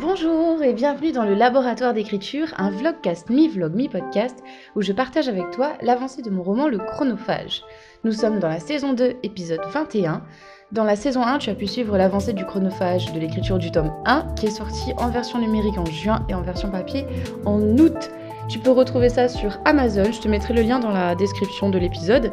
Bonjour 0.00 0.62
et 0.62 0.72
bienvenue 0.72 1.12
dans 1.12 1.26
le 1.26 1.34
laboratoire 1.34 1.92
d'écriture, 1.92 2.48
un 2.56 2.70
vlogcast 2.70 3.28
mi-vlog 3.28 3.74
mi-podcast 3.74 4.42
où 4.74 4.80
je 4.80 4.90
partage 4.90 5.28
avec 5.28 5.50
toi 5.50 5.74
l'avancée 5.82 6.22
de 6.22 6.30
mon 6.30 6.42
roman 6.42 6.66
Le 6.66 6.78
Chronophage. 6.78 7.62
Nous 8.02 8.12
sommes 8.12 8.38
dans 8.38 8.48
la 8.48 8.58
saison 8.58 8.94
2, 8.94 9.16
épisode 9.22 9.60
21. 9.70 10.22
Dans 10.72 10.84
la 10.84 10.96
saison 10.96 11.22
1, 11.22 11.36
tu 11.40 11.50
as 11.50 11.54
pu 11.54 11.66
suivre 11.66 11.98
l'avancée 11.98 12.32
du 12.32 12.46
chronophage 12.46 13.12
de 13.12 13.20
l'écriture 13.20 13.58
du 13.58 13.70
tome 13.70 13.92
1 14.06 14.34
qui 14.34 14.46
est 14.46 14.50
sorti 14.50 14.94
en 14.96 15.10
version 15.10 15.38
numérique 15.38 15.76
en 15.76 15.84
juin 15.84 16.24
et 16.30 16.34
en 16.34 16.40
version 16.40 16.70
papier 16.70 17.04
en 17.44 17.60
août. 17.60 18.10
Tu 18.48 18.58
peux 18.58 18.70
retrouver 18.70 19.08
ça 19.08 19.28
sur 19.28 19.60
Amazon, 19.64 20.10
je 20.12 20.20
te 20.20 20.28
mettrai 20.28 20.52
le 20.52 20.62
lien 20.62 20.78
dans 20.78 20.90
la 20.90 21.14
description 21.14 21.70
de 21.70 21.78
l'épisode. 21.78 22.32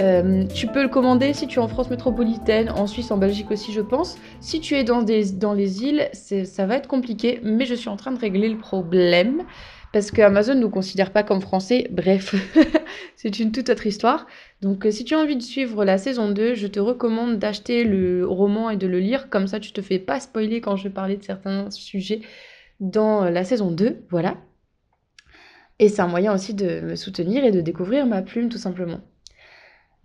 Euh, 0.00 0.44
tu 0.46 0.66
peux 0.66 0.82
le 0.82 0.88
commander 0.88 1.32
si 1.32 1.46
tu 1.46 1.58
es 1.58 1.62
en 1.62 1.68
France 1.68 1.90
métropolitaine, 1.90 2.70
en 2.70 2.86
Suisse, 2.86 3.10
en 3.10 3.16
Belgique 3.16 3.50
aussi 3.50 3.72
je 3.72 3.80
pense. 3.80 4.18
Si 4.40 4.60
tu 4.60 4.74
es 4.74 4.84
dans, 4.84 5.02
dans 5.02 5.54
les 5.54 5.82
îles, 5.82 6.08
ça 6.12 6.66
va 6.66 6.76
être 6.76 6.86
compliqué, 6.86 7.40
mais 7.42 7.64
je 7.64 7.74
suis 7.74 7.88
en 7.88 7.96
train 7.96 8.12
de 8.12 8.18
régler 8.18 8.48
le 8.48 8.58
problème 8.58 9.44
parce 9.92 10.10
que 10.10 10.20
Amazon 10.20 10.54
ne 10.54 10.60
nous 10.60 10.70
considère 10.70 11.10
pas 11.10 11.22
comme 11.22 11.40
français. 11.40 11.88
Bref, 11.90 12.34
c'est 13.16 13.38
une 13.38 13.50
toute 13.50 13.70
autre 13.70 13.86
histoire. 13.86 14.26
Donc 14.60 14.84
euh, 14.84 14.90
si 14.90 15.04
tu 15.04 15.14
as 15.14 15.18
envie 15.18 15.36
de 15.36 15.42
suivre 15.42 15.84
la 15.84 15.96
saison 15.96 16.30
2, 16.30 16.54
je 16.54 16.66
te 16.66 16.78
recommande 16.78 17.38
d'acheter 17.38 17.84
le 17.84 18.26
roman 18.26 18.68
et 18.70 18.76
de 18.76 18.86
le 18.86 19.00
lire, 19.00 19.30
comme 19.30 19.46
ça 19.46 19.58
tu 19.58 19.72
te 19.72 19.80
fais 19.80 19.98
pas 19.98 20.20
spoiler 20.20 20.60
quand 20.60 20.76
je 20.76 20.84
vais 20.84 20.94
parler 20.94 21.16
de 21.16 21.24
certains 21.24 21.70
sujets 21.70 22.20
dans 22.78 23.24
la 23.24 23.42
saison 23.42 23.70
2, 23.70 24.04
voilà. 24.10 24.36
Et 25.78 25.88
c'est 25.88 26.02
un 26.02 26.08
moyen 26.08 26.34
aussi 26.34 26.54
de 26.54 26.80
me 26.80 26.96
soutenir 26.96 27.44
et 27.44 27.50
de 27.50 27.60
découvrir 27.60 28.06
ma 28.06 28.22
plume 28.22 28.48
tout 28.48 28.58
simplement. 28.58 29.00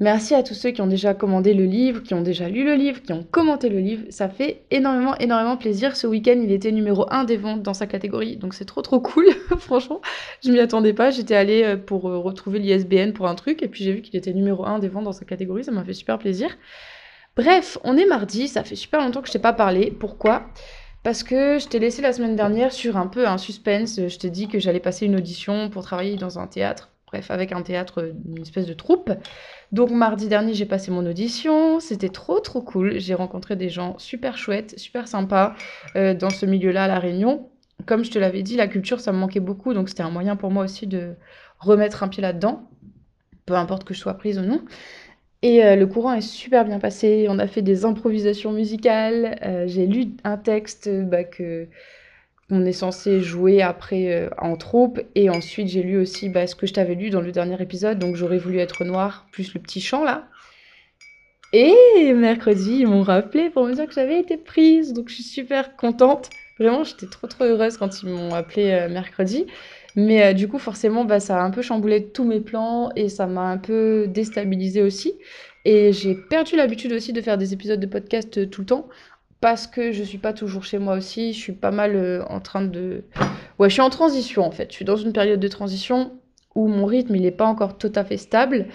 Merci 0.02 0.34
à 0.34 0.41
tous 0.41 0.55
ceux 0.55 0.71
qui 0.71 0.81
ont 0.81 0.88
déjà 0.88 1.13
commandé 1.13 1.53
le 1.53 1.66
livre, 1.66 2.02
qui 2.02 2.16
ont 2.16 2.23
déjà 2.23 2.49
lu 2.49 2.66
le 2.66 2.73
livre, 2.73 3.03
qui 3.03 3.13
ont 3.13 3.23
commenté 3.23 3.70
le 3.70 3.77
livre. 3.77 4.03
Ça 4.09 4.30
fait 4.30 4.63
énormément, 4.71 5.16
énormément 5.20 5.57
plaisir. 5.57 5.95
Ce 5.95 6.07
week-end, 6.07 6.41
il 6.44 6.52
était 6.52 6.71
numéro 6.71 7.05
1 7.13 7.23
des 7.25 7.38
ventes 7.38 7.61
dans 7.61 7.75
sa 7.75 7.85
catégorie. 7.85 8.35
Donc 8.38 8.55
c'est 8.55 8.66
trop, 8.66 8.81
trop 8.81 8.99
cool. 8.99 9.27
Franchement, 9.59 10.02
je 10.44 10.52
m'y 10.52 10.59
attendais 10.59 10.94
pas. 10.94 11.11
J'étais 11.11 11.36
allée 11.36 11.63
euh, 11.63 11.78
pour 11.78 12.09
euh, 12.09 12.17
retrouver 12.17 12.58
l'ISBN 12.58 13.11
pour 13.11 13.28
un 13.28 13.35
truc. 13.35 13.61
Et 13.61 13.67
puis 13.67 13.83
j'ai 13.83 13.94
vu 13.94 14.02
qu'il 14.02 14.16
était 14.16 14.33
numéro 14.33 14.66
1 14.66 14.80
des 14.80 14.88
ventes 14.88 15.03
dans 15.03 15.13
sa 15.13 15.23
catégorie. 15.23 15.63
Ça 15.63 15.72
m'a 15.72 15.83
fait 15.83 15.94
super 15.94 16.17
plaisir. 16.17 16.50
Bref, 17.35 17.78
on 17.83 17.95
est 17.95 18.08
mardi. 18.08 18.47
Ça 18.47 18.63
fait 18.63 18.75
super 18.75 19.02
longtemps 19.02 19.22
que 19.22 19.28
je 19.28 19.33
t'ai 19.33 19.39
pas 19.39 19.53
parlé. 19.53 19.91
Pourquoi? 19.91 20.47
Parce 21.03 21.23
que 21.23 21.57
je 21.59 21.67
t'ai 21.67 21.80
laissé 21.80 22.02
la 22.02 22.13
semaine 22.13 22.35
dernière 22.35 22.71
sur 22.71 22.97
un 22.97 23.07
peu 23.07 23.27
un 23.27 23.38
suspense. 23.38 23.95
Je 24.07 24.17
t'ai 24.17 24.30
dit 24.30 24.47
que 24.47 24.59
j'allais 24.59 24.80
passer 24.80 25.05
une 25.05 25.16
audition 25.16 25.69
pour 25.69 25.83
travailler 25.83 26.16
dans 26.16 26.39
un 26.39 26.47
théâtre. 26.47 26.91
Bref, 27.07 27.30
avec 27.30 27.52
un 27.52 27.61
théâtre, 27.61 28.13
une 28.25 28.41
espèce 28.41 28.66
de 28.66 28.73
troupe. 28.73 29.11
Donc 29.72 29.89
mardi 29.91 30.27
dernier, 30.27 30.53
j'ai 30.53 30.66
passé 30.66 30.91
mon 30.91 31.05
audition. 31.05 31.79
C'était 31.79 32.09
trop 32.09 32.39
trop 32.39 32.61
cool. 32.61 32.99
J'ai 32.99 33.16
rencontré 33.16 33.55
des 33.55 33.69
gens 33.69 33.97
super 33.97 34.38
chouettes, 34.38 34.79
super 34.79 35.07
sympas 35.07 35.55
euh, 35.95 36.13
dans 36.13 36.29
ce 36.29 36.45
milieu-là 36.45 36.85
à 36.85 36.88
La 36.88 36.99
Réunion. 36.99 37.49
Comme 37.85 38.05
je 38.05 38.11
te 38.11 38.19
l'avais 38.19 38.44
dit, 38.44 38.55
la 38.55 38.67
culture, 38.67 38.99
ça 38.99 39.11
me 39.11 39.17
manquait 39.17 39.39
beaucoup. 39.39 39.73
Donc 39.73 39.89
c'était 39.89 40.03
un 40.03 40.11
moyen 40.11 40.35
pour 40.35 40.52
moi 40.52 40.63
aussi 40.63 40.88
de 40.88 41.16
remettre 41.59 42.03
un 42.03 42.07
pied 42.07 42.22
là-dedans. 42.22 42.69
Peu 43.45 43.55
importe 43.55 43.83
que 43.83 43.94
je 43.94 43.99
sois 43.99 44.13
prise 44.13 44.38
ou 44.38 44.44
non. 44.44 44.61
Et 45.44 45.64
euh, 45.64 45.75
le 45.75 45.88
courant 45.88 46.14
est 46.14 46.22
super 46.22 46.66
bien 46.66 46.80
passé. 46.80 47.25
On 47.30 47.39
a 47.39 47.47
fait 47.47 47.61
des 47.61 47.86
improvisations 47.86 48.52
musicales. 48.52 49.39
Euh, 49.44 49.66
j'ai 49.67 49.88
lu 49.88 50.09
un 50.23 50.38
texte 50.38 50.89
bah, 50.89 51.23
que 51.23 51.67
qu'on 52.50 52.66
est 52.66 52.73
censé 52.73 53.22
jouer 53.22 53.62
après 53.62 54.14
euh, 54.14 54.30
en 54.38 54.56
troupe. 54.56 55.02
Et 55.16 55.30
ensuite, 55.30 55.67
j'ai 55.67 55.81
lu 55.81 55.97
aussi 55.97 56.30
bah, 56.30 56.45
ce 56.45 56.56
que 56.56 56.67
je 56.67 56.73
t'avais 56.73 56.95
lu 56.95 57.09
dans 57.09 57.22
le 57.22 57.31
dernier 57.31 57.59
épisode. 57.62 57.97
Donc, 57.97 58.16
j'aurais 58.16 58.38
voulu 58.38 58.59
être 58.59 58.84
noir 58.84 59.28
plus 59.31 59.53
le 59.53 59.62
petit 59.62 59.81
chant 59.81 60.03
là. 60.03 60.28
Et 61.53 62.14
mercredi, 62.14 62.78
ils 62.81 62.88
m'ont 62.88 63.03
rappelé 63.03 63.50
pour 63.50 63.66
me 63.66 63.73
dire 63.73 63.88
que 63.88 63.94
j'avais 63.94 64.19
été 64.19 64.38
prise. 64.38 64.94
Donc, 64.94 65.09
je 65.09 65.16
suis 65.16 65.23
super 65.23 65.75
contente. 65.75 66.30
Vraiment, 66.59 66.84
j'étais 66.84 67.08
trop 67.08 67.28
trop 67.28 67.45
heureuse 67.45 67.78
quand 67.78 68.03
ils 68.03 68.09
m'ont 68.09 68.34
appelé 68.34 68.88
mercredi. 68.89 69.47
Mais 69.95 70.23
euh, 70.23 70.34
du 70.34 70.47
coup, 70.47 70.58
forcément, 70.58 71.06
bah, 71.06 71.20
ça 71.20 71.42
a 71.42 71.44
un 71.44 71.52
peu 71.52 71.61
chamboulé 71.61 72.08
tous 72.08 72.23
mes 72.23 72.39
plans 72.39 72.92
et 72.95 73.09
ça 73.09 73.28
m'a 73.28 73.50
un 73.50 73.58
peu 73.58 74.06
déstabilisé 74.08 74.81
aussi. 74.81 75.13
Et 75.66 75.94
j'ai 75.94 76.16
perdu 76.16 76.56
l'habitude 76.56 76.94
aussi 76.94 77.13
de 77.13 77.22
faire 77.22 77.38
des 77.38 77.53
épisodes 77.53 77.79
de 77.79 77.85
podcast 77.88 78.38
euh, 78.38 78.46
tout 78.46 78.62
le 78.62 78.68
temps 78.68 78.88
parce 79.41 79.68
que 79.68 79.91
je 79.91 80.03
suis 80.03 80.18
pas 80.18 80.34
toujours 80.34 80.63
chez 80.63 80.79
moi 80.79 80.96
aussi. 80.96 81.34
Je 81.34 81.40
suis 81.40 81.53
pas 81.53 81.72
mal 81.72 81.96
euh, 81.96 82.24
en 82.29 82.40
train 82.40 82.62
de. 82.62 83.03
Ouais, 83.59 83.69
je 83.69 83.74
suis 83.74 83.81
en 83.81 83.90
transition 83.90 84.44
en 84.44 84.52
fait. 84.52 84.69
Je 84.69 84.75
suis 84.75 84.85
dans 84.85 84.96
une 84.96 85.13
période 85.13 85.40
de 85.40 85.47
transition 85.47 86.13
où 86.56 86.68
mon 86.68 86.85
rythme 86.85 87.16
il 87.16 87.23
n'est 87.23 87.31
pas 87.31 87.46
encore 87.46 87.78
tout 87.78 87.91
à 87.96 88.03
fait 88.03 88.18
stable 88.18 88.68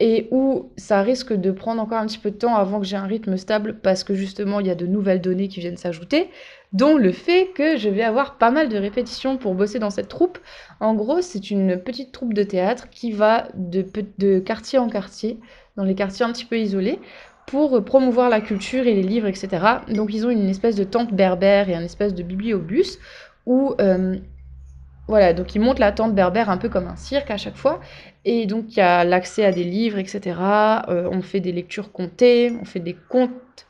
et 0.00 0.28
où 0.30 0.72
ça 0.76 1.02
risque 1.02 1.32
de 1.32 1.50
prendre 1.52 1.80
encore 1.80 1.98
un 1.98 2.06
petit 2.06 2.18
peu 2.18 2.30
de 2.30 2.36
temps 2.36 2.56
avant 2.56 2.80
que 2.80 2.86
j'ai 2.86 2.96
un 2.96 3.06
rythme 3.06 3.36
stable 3.36 3.78
parce 3.80 4.02
que 4.04 4.14
justement 4.14 4.58
il 4.58 4.66
y 4.66 4.70
a 4.70 4.74
de 4.74 4.86
nouvelles 4.86 5.20
données 5.20 5.48
qui 5.48 5.60
viennent 5.60 5.76
s'ajouter 5.76 6.28
dont 6.72 6.96
le 6.96 7.12
fait 7.12 7.50
que 7.54 7.76
je 7.76 7.88
vais 7.88 8.02
avoir 8.02 8.38
pas 8.38 8.50
mal 8.50 8.68
de 8.68 8.78
répétitions 8.78 9.36
pour 9.36 9.54
bosser 9.54 9.78
dans 9.78 9.90
cette 9.90 10.08
troupe. 10.08 10.38
En 10.80 10.94
gros, 10.94 11.20
c'est 11.20 11.50
une 11.50 11.78
petite 11.78 12.12
troupe 12.12 12.34
de 12.34 12.42
théâtre 12.42 12.88
qui 12.90 13.12
va 13.12 13.48
de, 13.54 14.38
quartier 14.38 14.78
en 14.78 14.88
quartier, 14.88 15.38
dans 15.76 15.84
les 15.84 15.94
quartiers 15.94 16.24
un 16.24 16.32
petit 16.32 16.46
peu 16.46 16.58
isolés, 16.58 16.98
pour 17.46 17.84
promouvoir 17.84 18.30
la 18.30 18.40
culture 18.40 18.86
et 18.86 18.94
les 18.94 19.02
livres, 19.02 19.26
etc. 19.26 19.48
Donc 19.88 20.14
ils 20.14 20.26
ont 20.26 20.30
une 20.30 20.48
espèce 20.48 20.76
de 20.76 20.84
tente 20.84 21.12
berbère 21.12 21.68
et 21.68 21.74
un 21.74 21.82
espèce 21.82 22.14
de 22.14 22.22
bibliobus 22.22 22.98
où... 23.46 23.74
Euh, 23.80 24.16
voilà, 25.08 25.32
donc 25.32 25.54
ils 25.56 25.60
montent 25.60 25.80
la 25.80 25.90
tente 25.90 26.14
berbère 26.14 26.48
un 26.48 26.56
peu 26.56 26.68
comme 26.68 26.86
un 26.86 26.96
cirque 26.96 27.30
à 27.30 27.36
chaque 27.36 27.56
fois. 27.56 27.80
Et 28.24 28.46
donc 28.46 28.66
il 28.70 28.76
y 28.76 28.80
a 28.80 29.04
l'accès 29.04 29.44
à 29.44 29.50
des 29.50 29.64
livres, 29.64 29.98
etc. 29.98 30.20
Euh, 30.88 31.08
on 31.10 31.22
fait 31.22 31.40
des 31.40 31.52
lectures 31.52 31.90
comptées, 31.90 32.56
on 32.58 32.64
fait 32.64 32.80
des 32.80 32.96
contes 33.08 33.66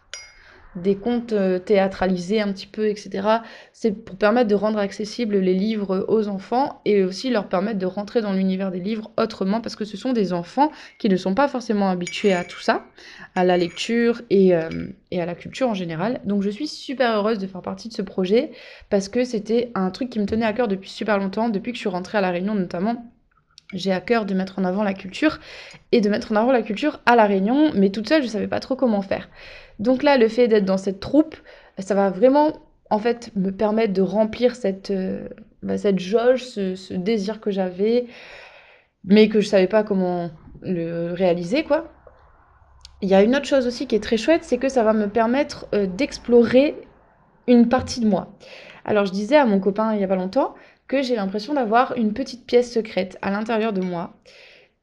des 0.76 0.96
contes 0.96 1.32
euh, 1.32 1.58
théâtralisés 1.58 2.40
un 2.40 2.52
petit 2.52 2.66
peu, 2.66 2.88
etc. 2.88 3.28
C'est 3.72 3.92
pour 3.92 4.16
permettre 4.16 4.48
de 4.48 4.54
rendre 4.54 4.78
accessibles 4.78 5.38
les 5.38 5.54
livres 5.54 6.04
aux 6.08 6.28
enfants 6.28 6.80
et 6.84 7.04
aussi 7.04 7.30
leur 7.30 7.48
permettre 7.48 7.78
de 7.78 7.86
rentrer 7.86 8.22
dans 8.22 8.32
l'univers 8.32 8.70
des 8.70 8.80
livres 8.80 9.10
autrement 9.18 9.60
parce 9.60 9.76
que 9.76 9.84
ce 9.84 9.96
sont 9.96 10.12
des 10.12 10.32
enfants 10.32 10.70
qui 10.98 11.08
ne 11.08 11.16
sont 11.16 11.34
pas 11.34 11.48
forcément 11.48 11.90
habitués 11.90 12.32
à 12.32 12.44
tout 12.44 12.60
ça, 12.60 12.84
à 13.34 13.44
la 13.44 13.56
lecture 13.56 14.22
euh, 14.32 14.88
et 15.10 15.20
à 15.20 15.26
la 15.26 15.34
culture 15.34 15.68
en 15.68 15.74
général. 15.74 16.20
Donc 16.24 16.42
je 16.42 16.50
suis 16.50 16.68
super 16.68 17.16
heureuse 17.16 17.38
de 17.38 17.46
faire 17.46 17.62
partie 17.62 17.88
de 17.88 17.94
ce 17.94 18.02
projet 18.02 18.52
parce 18.90 19.08
que 19.08 19.24
c'était 19.24 19.70
un 19.74 19.90
truc 19.90 20.10
qui 20.10 20.18
me 20.18 20.26
tenait 20.26 20.46
à 20.46 20.52
cœur 20.52 20.68
depuis 20.68 20.90
super 20.90 21.18
longtemps, 21.18 21.48
depuis 21.48 21.72
que 21.72 21.76
je 21.76 21.80
suis 21.80 21.88
rentrée 21.88 22.18
à 22.18 22.20
La 22.20 22.30
Réunion 22.30 22.54
notamment 22.54 23.12
j'ai 23.72 23.92
à 23.92 24.00
cœur 24.00 24.26
de 24.26 24.34
mettre 24.34 24.58
en 24.58 24.64
avant 24.64 24.82
la 24.82 24.94
culture 24.94 25.38
et 25.92 26.00
de 26.00 26.08
mettre 26.08 26.32
en 26.32 26.36
avant 26.36 26.52
la 26.52 26.62
culture 26.62 27.00
à 27.06 27.16
La 27.16 27.26
Réunion, 27.26 27.70
mais 27.74 27.90
toute 27.90 28.08
seule, 28.08 28.22
je 28.22 28.26
ne 28.26 28.32
savais 28.32 28.48
pas 28.48 28.60
trop 28.60 28.76
comment 28.76 29.02
faire. 29.02 29.28
Donc 29.78 30.02
là, 30.02 30.18
le 30.18 30.28
fait 30.28 30.48
d'être 30.48 30.64
dans 30.64 30.78
cette 30.78 31.00
troupe, 31.00 31.36
ça 31.78 31.94
va 31.94 32.10
vraiment 32.10 32.52
en 32.90 32.98
fait 32.98 33.30
me 33.36 33.50
permettre 33.50 33.92
de 33.94 34.02
remplir 34.02 34.54
cette, 34.54 34.90
euh, 34.90 35.28
bah, 35.62 35.78
cette 35.78 35.98
jauge, 35.98 36.42
ce, 36.44 36.92
désir 36.92 37.40
que 37.40 37.50
j'avais, 37.50 38.06
mais 39.04 39.28
que 39.28 39.40
je 39.40 39.48
savais 39.48 39.66
pas 39.66 39.82
comment 39.82 40.30
le 40.60 41.12
réaliser 41.12 41.64
quoi. 41.64 41.90
Il 43.00 43.08
y 43.08 43.14
a 43.14 43.22
une 43.22 43.34
autre 43.34 43.46
chose 43.46 43.66
aussi 43.66 43.88
qui 43.88 43.96
est 43.96 44.02
très 44.02 44.16
chouette, 44.16 44.44
c'est 44.44 44.58
que 44.58 44.68
ça 44.68 44.84
va 44.84 44.92
me 44.92 45.08
permettre 45.08 45.66
euh, 45.74 45.86
d'explorer 45.86 46.76
une 47.48 47.68
partie 47.68 48.00
de 48.00 48.06
moi. 48.06 48.36
Alors 48.84 49.06
je 49.06 49.12
disais 49.12 49.36
à 49.36 49.46
mon 49.46 49.58
copain 49.58 49.94
il 49.94 50.00
y 50.00 50.04
a 50.04 50.08
pas 50.08 50.16
longtemps 50.16 50.54
que 50.88 51.02
j'ai 51.02 51.16
l'impression 51.16 51.54
d'avoir 51.54 51.96
une 51.96 52.12
petite 52.12 52.46
pièce 52.46 52.72
secrète 52.72 53.18
à 53.22 53.30
l'intérieur 53.30 53.72
de 53.72 53.80
moi. 53.80 54.14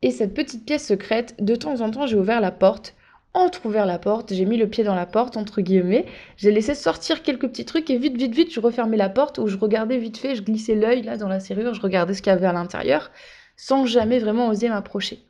Et 0.02 0.12
cette 0.12 0.34
petite 0.34 0.66
pièce 0.66 0.88
secrète, 0.88 1.36
de 1.40 1.56
temps 1.56 1.82
en 1.82 1.92
temps, 1.92 2.08
j'ai 2.08 2.16
ouvert 2.16 2.42
la 2.42 2.52
porte 2.52 2.96
entrouvert 3.34 3.86
la 3.86 4.00
porte, 4.00 4.34
j'ai 4.34 4.46
mis 4.46 4.58
le 4.58 4.68
pied 4.68 4.84
dans 4.84 4.96
la 4.96 5.06
porte, 5.06 5.38
entre 5.38 5.62
guillemets, 5.62 6.06
j'ai 6.38 6.52
laissé 6.52 6.74
sortir 6.74 7.22
quelques 7.22 7.48
petits 7.48 7.66
trucs 7.66 7.90
et 7.90 7.98
vite, 7.98 8.18
vite, 8.18 8.34
vite, 8.34 8.52
je 8.52 8.60
refermais 8.60 8.98
la 8.98 9.10
porte 9.10 9.38
où 9.38 9.48
je 9.48 9.58
regardais 9.58 9.98
vite 9.98 10.18
fait, 10.18 10.36
je 10.36 10.42
glissais 10.42 10.76
l'œil 10.76 11.04
là 11.04 11.18
dans 11.18 11.28
la 11.28 11.40
serrure, 11.40 11.74
je 11.74 11.82
regardais 11.82 12.14
ce 12.14 12.22
qu'il 12.22 12.32
y 12.32 12.36
avait 12.36 12.48
à 12.48 12.54
l'intérieur, 12.54 13.12
sans 13.56 13.86
jamais 13.86 14.20
vraiment 14.20 14.48
oser 14.48 14.70
m'approcher. 14.70 15.24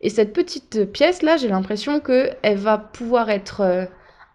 Et 0.00 0.08
cette 0.08 0.32
petite 0.32 0.90
pièce 0.92 1.22
là, 1.22 1.36
j'ai 1.36 1.48
l'impression 1.48 2.00
qu'elle 2.00 2.56
va 2.56 2.78
pouvoir 2.78 3.28
être 3.28 3.60
euh, 3.60 3.84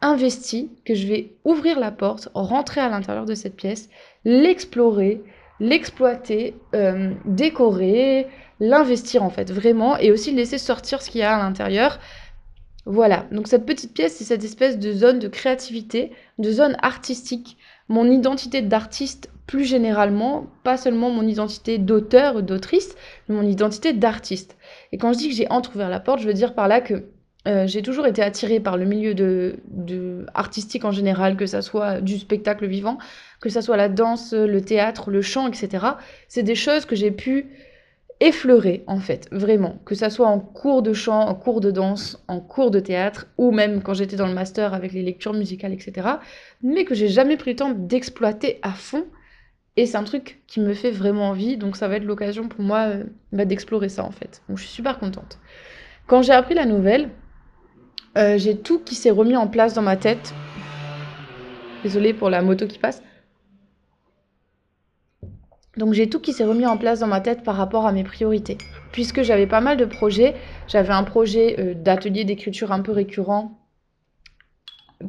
investie, 0.02 0.72
que 0.86 0.94
je 0.94 1.08
vais 1.08 1.32
ouvrir 1.44 1.80
la 1.80 1.92
porte, 1.92 2.30
rentrer 2.36 2.82
à 2.82 2.90
l'intérieur 2.90 3.26
de 3.26 3.34
cette 3.34 3.56
pièce, 3.56 3.90
l'explorer, 4.26 5.24
l'exploiter, 5.60 6.56
euh, 6.76 7.14
décorer, 7.26 8.28
l'investir 8.60 9.24
en 9.24 9.30
fait, 9.30 9.52
vraiment, 9.52 9.98
et 9.98 10.12
aussi 10.12 10.32
laisser 10.32 10.58
sortir 10.58 11.02
ce 11.02 11.10
qu'il 11.10 11.22
y 11.22 11.24
a 11.24 11.36
à 11.36 11.44
l'intérieur. 11.44 12.00
Voilà, 12.86 13.26
donc 13.32 13.48
cette 13.48 13.66
petite 13.66 13.94
pièce, 13.94 14.16
c'est 14.16 14.24
cette 14.24 14.44
espèce 14.44 14.80
de 14.80 14.94
zone 14.94 15.20
de 15.20 15.28
créativité, 15.28 16.12
de 16.40 16.52
zone 16.52 16.78
artistique, 16.82 17.58
mon 17.90 18.10
identité 18.10 18.62
d'artiste 18.62 19.30
plus 19.46 19.66
généralement, 19.66 20.48
pas 20.64 20.78
seulement 20.78 21.10
mon 21.10 21.26
identité 21.26 21.78
d'auteur 21.78 22.36
ou 22.36 22.42
d'autrice, 22.42 22.96
mais 23.28 23.36
mon 23.36 23.48
identité 23.48 23.94
d'artiste. 23.94 24.58
Et 24.92 24.98
quand 24.98 25.14
je 25.14 25.20
dis 25.20 25.30
que 25.30 25.36
j'ai 25.36 25.50
entrouvert 25.50 25.90
la 25.90 26.02
porte, 26.02 26.20
je 26.20 26.28
veux 26.28 26.34
dire 26.34 26.54
par 26.54 26.68
là 26.68 26.82
que 26.82 27.06
euh, 27.48 27.66
j'ai 27.66 27.82
toujours 27.82 28.06
été 28.08 28.22
attirée 28.22 28.60
par 28.60 28.78
le 28.78 28.86
milieu 28.86 29.14
de, 29.14 30.26
artistique 30.34 30.84
en 30.84 30.92
général, 30.92 31.38
que 31.38 31.46
ça 31.46 31.62
soit 31.62 32.02
du 32.02 32.20
spectacle 32.20 32.68
vivant, 32.68 32.98
que 33.40 33.50
ça 33.50 33.62
soit 33.62 33.78
la 33.78 33.88
danse, 33.88 34.34
le 34.34 34.62
théâtre, 34.62 35.12
le 35.12 35.22
chant, 35.22 35.48
etc. 35.48 35.86
C'est 36.28 36.44
des 36.44 36.56
choses 36.56 36.86
que 36.86 36.96
j'ai 36.96 37.12
pu 37.12 37.48
effleurer 38.20 38.84
en 38.88 39.00
fait, 39.00 39.30
vraiment, 39.32 39.80
que 39.86 39.96
ça 39.96 40.10
soit 40.10 40.28
en 40.28 40.40
cours 40.40 40.82
de 40.82 40.92
chant, 40.92 41.22
en 41.22 41.36
cours 41.36 41.62
de 41.62 41.72
danse, 41.72 42.22
en 42.28 42.40
cours 42.42 42.72
de 42.72 42.80
théâtre, 42.80 43.28
ou 43.38 43.52
même 43.52 43.82
quand 43.82 43.94
j'étais 43.94 44.16
dans 44.18 44.28
le 44.28 44.34
master 44.34 44.74
avec 44.74 44.92
les 44.92 45.04
lectures 45.04 45.34
musicales, 45.34 45.72
etc. 45.72 46.08
Mais 46.64 46.84
que 46.84 46.96
j'ai 46.96 47.08
jamais 47.08 47.38
pris 47.38 47.52
le 47.52 47.58
temps 47.58 47.72
d'exploiter 47.72 48.60
à 48.62 48.72
fond. 48.72 49.06
Et 49.78 49.86
c'est 49.86 49.98
un 49.98 50.04
truc 50.04 50.42
qui 50.48 50.60
me 50.60 50.74
fait 50.74 50.90
vraiment 50.90 51.30
envie, 51.30 51.56
donc 51.56 51.78
ça 51.78 51.88
va 51.88 51.98
être 51.98 52.04
l'occasion 52.04 52.48
pour 52.48 52.62
moi 52.62 52.88
euh, 52.88 53.04
bah, 53.32 53.46
d'explorer 53.46 53.90
ça 53.90 54.04
en 54.04 54.12
fait. 54.12 54.42
Donc 54.50 54.58
je 54.58 54.64
suis 54.64 54.74
super 54.74 54.98
contente. 54.98 55.38
Quand 56.08 56.24
j'ai 56.24 56.34
appris 56.34 56.56
la 56.56 56.66
nouvelle, 56.66 57.12
euh, 58.18 58.38
j'ai 58.38 58.58
tout 58.58 58.80
qui 58.80 58.96
s'est 58.96 59.12
remis 59.12 59.36
en 59.36 59.48
place 59.48 59.74
dans 59.74 59.82
ma 59.82 59.96
tête. 59.96 60.34
Désolée 61.84 62.14
pour 62.14 62.30
la 62.30 62.42
moto 62.42 62.66
qui 62.68 62.80
passe. 62.80 63.04
Donc 65.78 65.94
j'ai 65.94 66.10
tout 66.10 66.20
qui 66.20 66.34
s'est 66.34 66.44
remis 66.44 66.66
en 66.66 66.78
place 66.78 67.00
dans 67.00 67.08
ma 67.08 67.22
tête 67.22 67.44
par 67.44 67.56
rapport 67.56 67.86
à 67.86 67.92
mes 67.92 68.04
priorités. 68.04 68.58
Puisque 68.92 69.22
j'avais 69.22 69.46
pas 69.46 69.62
mal 69.62 69.78
de 69.78 69.86
projets, 69.86 70.36
j'avais 70.68 70.94
un 70.94 71.04
projet 71.04 71.56
euh, 71.60 71.74
d'atelier 71.76 72.26
d'écriture 72.26 72.72
un 72.72 72.82
peu 72.82 72.92
récurrent 72.92 73.60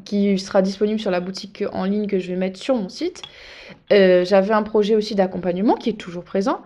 qui 0.05 0.39
sera 0.39 0.61
disponible 0.61 1.01
sur 1.01 1.11
la 1.11 1.21
boutique 1.21 1.65
en 1.73 1.85
ligne 1.85 2.07
que 2.07 2.19
je 2.19 2.29
vais 2.29 2.37
mettre 2.37 2.59
sur 2.59 2.77
mon 2.77 2.91
site. 2.91 3.23
Euh, 3.91 4.27
j'avais 4.27 4.53
un 4.53 4.63
projet 4.63 4.95
aussi 4.95 5.15
d'accompagnement 5.15 5.77
qui 5.77 5.89
est 5.89 5.99
toujours 5.99 6.25
présent 6.25 6.61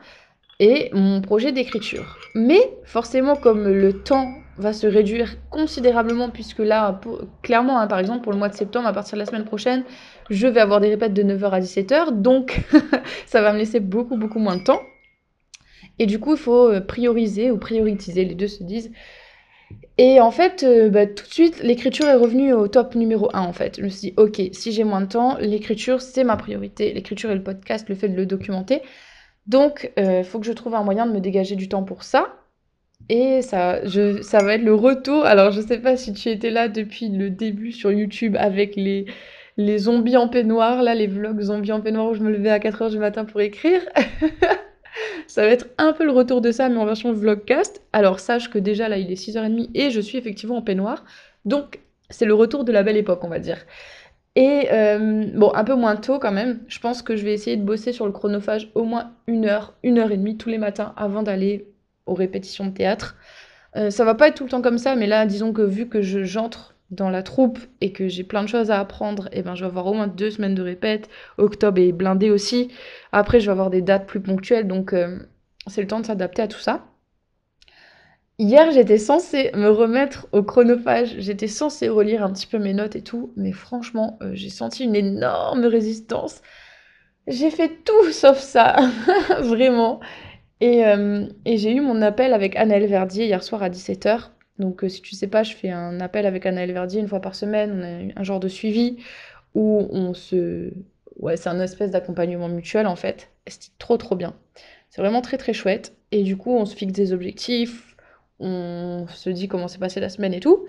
et 0.58 0.90
mon 0.92 1.20
projet 1.20 1.52
d'écriture. 1.52 2.18
Mais 2.34 2.72
forcément, 2.84 3.36
comme 3.36 3.68
le 3.68 3.92
temps 4.02 4.41
va 4.58 4.72
se 4.72 4.86
réduire 4.86 5.36
considérablement, 5.50 6.28
puisque 6.28 6.58
là, 6.58 7.00
clairement, 7.42 7.78
hein, 7.78 7.86
par 7.86 7.98
exemple, 7.98 8.22
pour 8.22 8.32
le 8.32 8.38
mois 8.38 8.48
de 8.48 8.54
septembre, 8.54 8.86
à 8.86 8.92
partir 8.92 9.14
de 9.14 9.20
la 9.20 9.26
semaine 9.26 9.44
prochaine, 9.44 9.84
je 10.30 10.46
vais 10.46 10.60
avoir 10.60 10.80
des 10.80 10.88
répètes 10.88 11.14
de 11.14 11.22
9h 11.22 11.50
à 11.50 11.60
17h, 11.60 12.20
donc 12.20 12.60
ça 13.26 13.42
va 13.42 13.52
me 13.52 13.58
laisser 13.58 13.80
beaucoup, 13.80 14.16
beaucoup 14.16 14.38
moins 14.38 14.56
de 14.56 14.64
temps. 14.64 14.80
Et 15.98 16.06
du 16.06 16.18
coup, 16.18 16.32
il 16.32 16.38
faut 16.38 16.70
euh, 16.70 16.80
prioriser 16.80 17.50
ou 17.50 17.58
prioriser, 17.58 18.24
les 18.24 18.34
deux 18.34 18.48
se 18.48 18.62
disent. 18.62 18.92
Et 19.98 20.20
en 20.20 20.30
fait, 20.30 20.62
euh, 20.62 20.88
bah, 20.88 21.06
tout 21.06 21.26
de 21.26 21.32
suite, 21.32 21.62
l'écriture 21.62 22.06
est 22.06 22.14
revenue 22.14 22.52
au 22.52 22.68
top 22.68 22.94
numéro 22.94 23.28
1 23.34 23.40
en 23.40 23.52
fait. 23.52 23.76
Je 23.78 23.82
me 23.82 23.88
suis 23.88 24.08
dit, 24.08 24.14
ok, 24.16 24.40
si 24.52 24.72
j'ai 24.72 24.84
moins 24.84 25.00
de 25.00 25.06
temps, 25.06 25.36
l'écriture, 25.38 26.00
c'est 26.00 26.24
ma 26.24 26.36
priorité. 26.36 26.92
L'écriture 26.92 27.30
et 27.30 27.34
le 27.34 27.42
podcast, 27.42 27.88
le 27.88 27.94
fait 27.94 28.08
de 28.08 28.16
le 28.16 28.26
documenter. 28.26 28.82
Donc, 29.46 29.92
il 29.96 30.02
euh, 30.02 30.24
faut 30.24 30.38
que 30.38 30.46
je 30.46 30.52
trouve 30.52 30.74
un 30.74 30.82
moyen 30.82 31.06
de 31.06 31.12
me 31.12 31.20
dégager 31.20 31.56
du 31.56 31.68
temps 31.68 31.82
pour 31.82 32.04
ça. 32.04 32.41
Et 33.08 33.42
ça, 33.42 33.84
je, 33.84 34.22
ça 34.22 34.42
va 34.42 34.54
être 34.54 34.62
le 34.62 34.74
retour. 34.74 35.24
Alors, 35.24 35.50
je 35.50 35.60
sais 35.60 35.78
pas 35.78 35.96
si 35.96 36.12
tu 36.12 36.28
étais 36.28 36.50
là 36.50 36.68
depuis 36.68 37.08
le 37.08 37.30
début 37.30 37.72
sur 37.72 37.92
YouTube 37.92 38.36
avec 38.38 38.76
les, 38.76 39.06
les 39.56 39.78
zombies 39.78 40.16
en 40.16 40.28
peignoir, 40.28 40.82
là, 40.82 40.94
les 40.94 41.06
vlogs 41.06 41.40
zombies 41.40 41.72
en 41.72 41.80
peignoir 41.80 42.10
où 42.10 42.14
je 42.14 42.20
me 42.20 42.30
levais 42.30 42.50
à 42.50 42.58
4h 42.58 42.90
du 42.90 42.98
matin 42.98 43.24
pour 43.24 43.40
écrire. 43.40 43.82
ça 45.26 45.42
va 45.42 45.48
être 45.48 45.66
un 45.78 45.92
peu 45.92 46.04
le 46.04 46.12
retour 46.12 46.40
de 46.40 46.52
ça, 46.52 46.68
mais 46.68 46.78
en 46.78 46.86
version 46.86 47.12
vlogcast. 47.12 47.82
Alors, 47.92 48.20
sache 48.20 48.50
que 48.50 48.58
déjà, 48.58 48.88
là, 48.88 48.98
il 48.98 49.10
est 49.10 49.14
6h30 49.14 49.70
et 49.74 49.90
je 49.90 50.00
suis 50.00 50.18
effectivement 50.18 50.56
en 50.56 50.62
peignoir. 50.62 51.04
Donc, 51.44 51.80
c'est 52.10 52.26
le 52.26 52.34
retour 52.34 52.64
de 52.64 52.72
la 52.72 52.82
belle 52.82 52.96
époque, 52.96 53.24
on 53.24 53.28
va 53.28 53.38
dire. 53.38 53.58
Et 54.34 54.68
euh, 54.72 55.26
bon, 55.34 55.52
un 55.54 55.64
peu 55.64 55.74
moins 55.74 55.96
tôt 55.96 56.18
quand 56.18 56.32
même. 56.32 56.60
Je 56.68 56.78
pense 56.78 57.02
que 57.02 57.16
je 57.16 57.24
vais 57.24 57.34
essayer 57.34 57.56
de 57.56 57.64
bosser 57.64 57.92
sur 57.92 58.06
le 58.06 58.12
chronophage 58.12 58.70
au 58.74 58.84
moins 58.84 59.12
une 59.26 59.44
heure, 59.44 59.74
une 59.82 59.98
heure 59.98 60.10
et 60.10 60.16
demie 60.16 60.38
tous 60.38 60.48
les 60.48 60.58
matins 60.58 60.94
avant 60.96 61.22
d'aller 61.22 61.71
aux 62.12 62.14
répétitions 62.14 62.66
de 62.66 62.72
théâtre. 62.72 63.16
Euh, 63.76 63.90
ça 63.90 64.04
va 64.04 64.14
pas 64.14 64.28
être 64.28 64.36
tout 64.36 64.44
le 64.44 64.50
temps 64.50 64.62
comme 64.62 64.78
ça, 64.78 64.94
mais 64.94 65.06
là, 65.06 65.26
disons 65.26 65.52
que 65.52 65.62
vu 65.62 65.88
que 65.88 66.02
j'entre 66.02 66.74
dans 66.90 67.08
la 67.10 67.22
troupe 67.22 67.58
et 67.80 67.92
que 67.92 68.06
j'ai 68.06 68.22
plein 68.22 68.42
de 68.42 68.48
choses 68.48 68.70
à 68.70 68.78
apprendre, 68.78 69.28
eh 69.32 69.42
ben 69.42 69.54
je 69.54 69.62
vais 69.62 69.66
avoir 69.66 69.86
au 69.86 69.94
moins 69.94 70.06
deux 70.08 70.30
semaines 70.30 70.54
de 70.54 70.62
répète. 70.62 71.08
Octobre 71.38 71.80
est 71.80 71.92
blindé 71.92 72.30
aussi. 72.30 72.70
Après, 73.12 73.40
je 73.40 73.46
vais 73.46 73.52
avoir 73.52 73.70
des 73.70 73.80
dates 73.80 74.06
plus 74.06 74.20
ponctuelles, 74.20 74.68
donc 74.68 74.92
euh, 74.92 75.18
c'est 75.66 75.80
le 75.80 75.86
temps 75.86 76.00
de 76.00 76.06
s'adapter 76.06 76.42
à 76.42 76.48
tout 76.48 76.60
ça. 76.60 76.84
Hier, 78.38 78.70
j'étais 78.72 78.98
censée 78.98 79.50
me 79.54 79.68
remettre 79.68 80.26
au 80.32 80.42
chronophage, 80.42 81.14
j'étais 81.18 81.48
censée 81.48 81.88
relire 81.88 82.24
un 82.24 82.32
petit 82.32 82.46
peu 82.46 82.58
mes 82.58 82.74
notes 82.74 82.96
et 82.96 83.02
tout, 83.02 83.32
mais 83.36 83.52
franchement, 83.52 84.18
euh, 84.22 84.30
j'ai 84.34 84.50
senti 84.50 84.84
une 84.84 84.96
énorme 84.96 85.64
résistance. 85.64 86.42
J'ai 87.26 87.50
fait 87.50 87.84
tout 87.84 88.10
sauf 88.12 88.38
ça, 88.38 88.76
vraiment. 89.40 90.00
Euh, 90.62 91.26
et, 91.44 91.56
j'ai 91.56 91.72
eu 91.74 91.80
mon 91.80 92.02
appel 92.02 92.32
avec 92.32 92.56
Anaëlle 92.56 92.86
Verdier 92.86 93.26
hier 93.26 93.42
soir 93.42 93.62
à 93.62 93.70
17h. 93.70 94.30
Donc, 94.58 94.84
euh, 94.84 94.88
si 94.88 95.02
tu 95.02 95.14
sais 95.16 95.26
pas, 95.26 95.42
je 95.42 95.54
fais 95.54 95.70
un 95.70 96.00
appel 96.00 96.26
avec 96.26 96.46
Anaëlle 96.46 96.72
Verdier 96.72 97.00
une 97.00 97.08
fois 97.08 97.20
par 97.20 97.34
semaine. 97.34 97.72
On 97.72 97.82
a 98.16 98.20
un 98.20 98.24
genre 98.24 98.40
de 98.40 98.48
suivi 98.48 98.98
où 99.54 99.88
on 99.90 100.14
se. 100.14 100.72
Ouais, 101.18 101.36
c'est 101.36 101.48
un 101.48 101.60
espèce 101.60 101.90
d'accompagnement 101.90 102.48
mutuel 102.48 102.86
en 102.86 102.96
fait. 102.96 103.30
C'est 103.46 103.76
trop 103.78 103.96
trop 103.96 104.16
bien. 104.16 104.34
C'est 104.88 105.02
vraiment 105.02 105.20
très 105.20 105.36
très 105.36 105.52
chouette. 105.52 105.94
Et 106.10 106.22
du 106.22 106.36
coup, 106.36 106.52
on 106.52 106.64
se 106.64 106.76
fixe 106.76 106.92
des 106.92 107.12
objectifs, 107.12 107.96
on 108.38 109.06
se 109.08 109.30
dit 109.30 109.48
comment 109.48 109.68
s'est 109.68 109.78
passée 109.78 110.00
la 110.00 110.08
semaine 110.08 110.34
et 110.34 110.40
tout. 110.40 110.66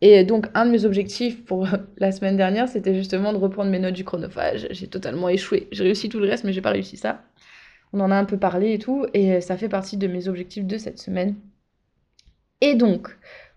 Et 0.00 0.24
donc, 0.24 0.48
un 0.54 0.66
de 0.66 0.70
mes 0.70 0.84
objectifs 0.84 1.44
pour 1.44 1.66
la 1.98 2.12
semaine 2.12 2.36
dernière, 2.36 2.68
c'était 2.68 2.94
justement 2.94 3.32
de 3.32 3.38
reprendre 3.38 3.70
mes 3.70 3.78
notes 3.78 3.94
du 3.94 4.04
chronophage. 4.04 4.66
J'ai 4.70 4.88
totalement 4.88 5.28
échoué. 5.28 5.68
J'ai 5.72 5.84
réussi 5.84 6.08
tout 6.08 6.18
le 6.18 6.28
reste, 6.28 6.44
mais 6.44 6.52
j'ai 6.52 6.60
pas 6.62 6.70
réussi 6.70 6.96
ça. 6.96 7.22
On 7.92 8.00
en 8.00 8.10
a 8.10 8.16
un 8.16 8.24
peu 8.24 8.38
parlé 8.38 8.72
et 8.74 8.78
tout, 8.78 9.06
et 9.14 9.40
ça 9.40 9.56
fait 9.56 9.68
partie 9.68 9.96
de 9.96 10.06
mes 10.06 10.28
objectifs 10.28 10.64
de 10.64 10.78
cette 10.78 10.98
semaine. 10.98 11.34
Et 12.60 12.74
donc, 12.74 13.16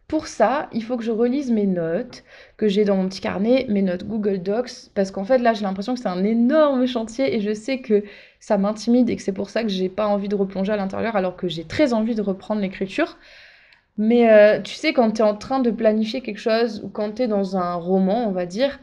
pour 0.10 0.26
ça, 0.28 0.70
il 0.74 0.84
faut 0.84 0.98
que 0.98 1.04
je 1.04 1.12
relise 1.12 1.52
mes 1.52 1.68
notes, 1.68 2.24
que 2.58 2.68
j'ai 2.68 2.84
dans 2.84 2.96
mon 2.96 3.08
petit 3.08 3.22
carnet, 3.22 3.68
mes 3.70 3.84
notes 3.84 4.06
Google 4.06 4.42
Docs, 4.42 4.90
parce 4.96 5.12
qu'en 5.12 5.24
fait, 5.24 5.38
là, 5.38 5.54
j'ai 5.54 5.62
l'impression 5.62 5.94
que 5.94 6.00
c'est 6.00 6.08
un 6.08 6.24
énorme 6.24 6.88
chantier 6.88 7.36
et 7.36 7.42
je 7.42 7.54
sais 7.54 7.80
que 7.80 8.04
ça 8.40 8.58
m'intimide 8.58 9.10
et 9.10 9.16
que 9.16 9.22
c'est 9.22 9.34
pour 9.34 9.52
ça 9.52 9.62
que 9.62 9.70
j'ai 9.70 9.88
pas 9.88 10.08
envie 10.08 10.28
de 10.28 10.36
replonger 10.36 10.74
à 10.74 10.78
l'intérieur, 10.78 11.16
alors 11.16 11.36
que 11.36 11.48
j'ai 11.48 11.64
très 11.64 11.94
envie 11.94 12.16
de 12.16 12.24
reprendre 12.24 12.60
l'écriture. 12.60 13.20
Mais 14.00 14.32
euh, 14.32 14.60
tu 14.62 14.74
sais, 14.74 14.94
quand 14.94 15.12
tu 15.12 15.22
en 15.22 15.36
train 15.36 15.60
de 15.60 15.70
planifier 15.70 16.22
quelque 16.22 16.40
chose, 16.40 16.82
ou 16.84 16.90
quand 16.90 17.16
tu 17.16 17.22
es 17.24 17.28
dans 17.28 17.56
un 17.56 17.76
roman, 17.76 18.28
on 18.28 18.32
va 18.32 18.48
dire, 18.48 18.80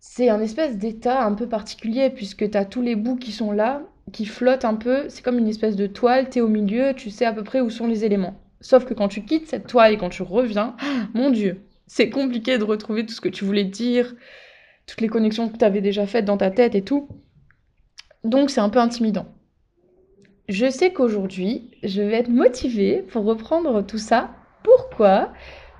c'est 0.00 0.30
un 0.30 0.40
espèce 0.40 0.78
d'état 0.78 1.22
un 1.22 1.34
peu 1.34 1.46
particulier, 1.48 2.08
puisque 2.08 2.50
tu 2.50 2.56
as 2.56 2.64
tous 2.64 2.80
les 2.80 2.96
bouts 2.96 3.16
qui 3.16 3.32
sont 3.32 3.52
là, 3.52 3.82
qui 4.12 4.26
flottent 4.26 4.64
un 4.64 4.74
peu. 4.74 5.08
C'est 5.08 5.22
comme 5.22 5.38
une 5.38 5.48
espèce 5.48 5.76
de 5.76 5.86
toile, 5.86 6.30
tu 6.30 6.38
es 6.38 6.40
au 6.40 6.48
milieu, 6.48 6.94
tu 6.94 7.10
sais 7.10 7.24
à 7.24 7.32
peu 7.32 7.44
près 7.44 7.60
où 7.60 7.70
sont 7.70 7.86
les 7.86 8.04
éléments. 8.04 8.40
Sauf 8.60 8.84
que 8.84 8.94
quand 8.94 9.08
tu 9.08 9.24
quittes 9.24 9.46
cette 9.46 9.66
toile 9.66 9.92
et 9.92 9.96
quand 9.98 10.08
tu 10.08 10.22
reviens, 10.22 10.76
mon 11.14 11.30
Dieu, 11.30 11.62
c'est 11.86 12.10
compliqué 12.10 12.58
de 12.58 12.64
retrouver 12.64 13.06
tout 13.06 13.14
ce 13.14 13.20
que 13.20 13.28
tu 13.28 13.44
voulais 13.44 13.64
dire, 13.64 14.14
toutes 14.86 15.00
les 15.00 15.08
connexions 15.08 15.48
que 15.48 15.56
tu 15.56 15.64
avais 15.64 15.80
déjà 15.80 16.06
faites 16.06 16.24
dans 16.24 16.36
ta 16.36 16.50
tête 16.50 16.74
et 16.74 16.82
tout. 16.82 17.08
Donc 18.24 18.50
c'est 18.50 18.60
un 18.60 18.68
peu 18.68 18.78
intimidant. 18.78 19.26
Je 20.48 20.70
sais 20.70 20.92
qu'aujourd'hui, 20.92 21.70
je 21.82 22.00
vais 22.00 22.14
être 22.14 22.30
motivée 22.30 23.02
pour 23.02 23.24
reprendre 23.24 23.82
tout 23.82 23.98
ça. 23.98 24.30
Pourquoi? 24.64 25.32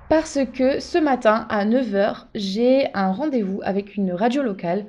Parce 0.09 0.39
que 0.53 0.79
ce 0.79 0.97
matin, 0.97 1.47
à 1.49 1.65
9h, 1.65 2.27
j'ai 2.35 2.87
un 2.93 3.11
rendez-vous 3.11 3.61
avec 3.63 3.95
une 3.95 4.11
radio 4.11 4.41
locale 4.41 4.85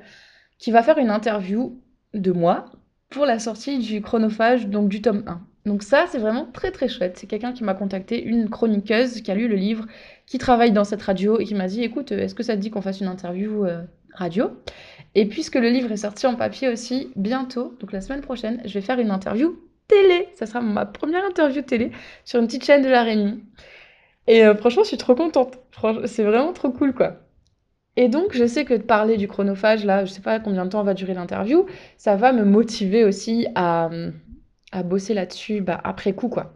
qui 0.59 0.71
va 0.71 0.83
faire 0.83 0.97
une 0.97 1.09
interview 1.09 1.79
de 2.13 2.31
moi 2.31 2.65
pour 3.11 3.25
la 3.25 3.37
sortie 3.37 3.77
du 3.77 4.01
chronophage, 4.01 4.67
donc 4.67 4.89
du 4.89 5.01
tome 5.01 5.23
1. 5.27 5.41
Donc 5.65 5.83
ça, 5.83 6.05
c'est 6.09 6.17
vraiment 6.17 6.47
très 6.51 6.71
très 6.71 6.87
chouette. 6.87 7.17
C'est 7.17 7.27
quelqu'un 7.27 7.51
qui 7.51 7.63
m'a 7.63 7.75
contacté, 7.75 8.23
une 8.23 8.49
chroniqueuse 8.49 9.21
qui 9.21 9.29
a 9.29 9.35
lu 9.35 9.47
le 9.47 9.55
livre, 9.55 9.85
qui 10.25 10.39
travaille 10.39 10.71
dans 10.71 10.85
cette 10.85 11.03
radio 11.03 11.39
et 11.39 11.45
qui 11.45 11.53
m'a 11.53 11.67
dit, 11.67 11.83
écoute, 11.83 12.11
est-ce 12.11 12.33
que 12.33 12.41
ça 12.41 12.55
te 12.55 12.61
dit 12.61 12.71
qu'on 12.71 12.81
fasse 12.81 13.01
une 13.01 13.07
interview 13.07 13.65
euh, 13.65 13.83
radio? 14.15 14.49
Et 15.13 15.27
puisque 15.27 15.55
le 15.55 15.69
livre 15.69 15.91
est 15.91 15.97
sorti 15.97 16.25
en 16.25 16.35
papier 16.35 16.69
aussi, 16.69 17.11
bientôt, 17.15 17.75
donc 17.79 17.91
la 17.91 18.01
semaine 18.01 18.21
prochaine, 18.21 18.61
je 18.65 18.73
vais 18.73 18.81
faire 18.81 18.97
une 18.97 19.11
interview 19.11 19.59
télé. 19.87 20.29
Ça 20.35 20.45
sera 20.45 20.61
ma 20.61 20.85
première 20.85 21.25
interview 21.25 21.61
télé 21.61 21.91
sur 22.23 22.39
une 22.39 22.47
petite 22.47 22.63
chaîne 22.65 22.81
de 22.81 22.89
la 22.89 23.03
Réunion. 23.03 23.39
Et 24.27 24.45
euh, 24.45 24.55
franchement, 24.55 24.83
je 24.83 24.87
suis 24.87 24.97
trop 24.97 25.15
contente. 25.15 25.59
C'est 26.05 26.23
vraiment 26.23 26.53
trop 26.53 26.71
cool, 26.71 26.93
quoi. 26.93 27.17
Et 27.97 28.07
donc, 28.07 28.33
je 28.33 28.45
sais 28.45 28.63
que 28.65 28.73
de 28.73 28.83
parler 28.83 29.17
du 29.17 29.27
chronophage, 29.27 29.85
là, 29.85 30.05
je 30.05 30.11
sais 30.11 30.21
pas 30.21 30.39
combien 30.39 30.65
de 30.65 30.69
temps 30.69 30.83
va 30.83 30.93
durer 30.93 31.13
l'interview, 31.13 31.65
ça 31.97 32.15
va 32.15 32.31
me 32.31 32.45
motiver 32.45 33.03
aussi 33.03 33.47
à, 33.55 33.89
bosser 34.85 35.13
là-dessus 35.13 35.61
bah, 35.61 35.79
après 35.83 36.13
coup, 36.13 36.29
quoi. 36.29 36.53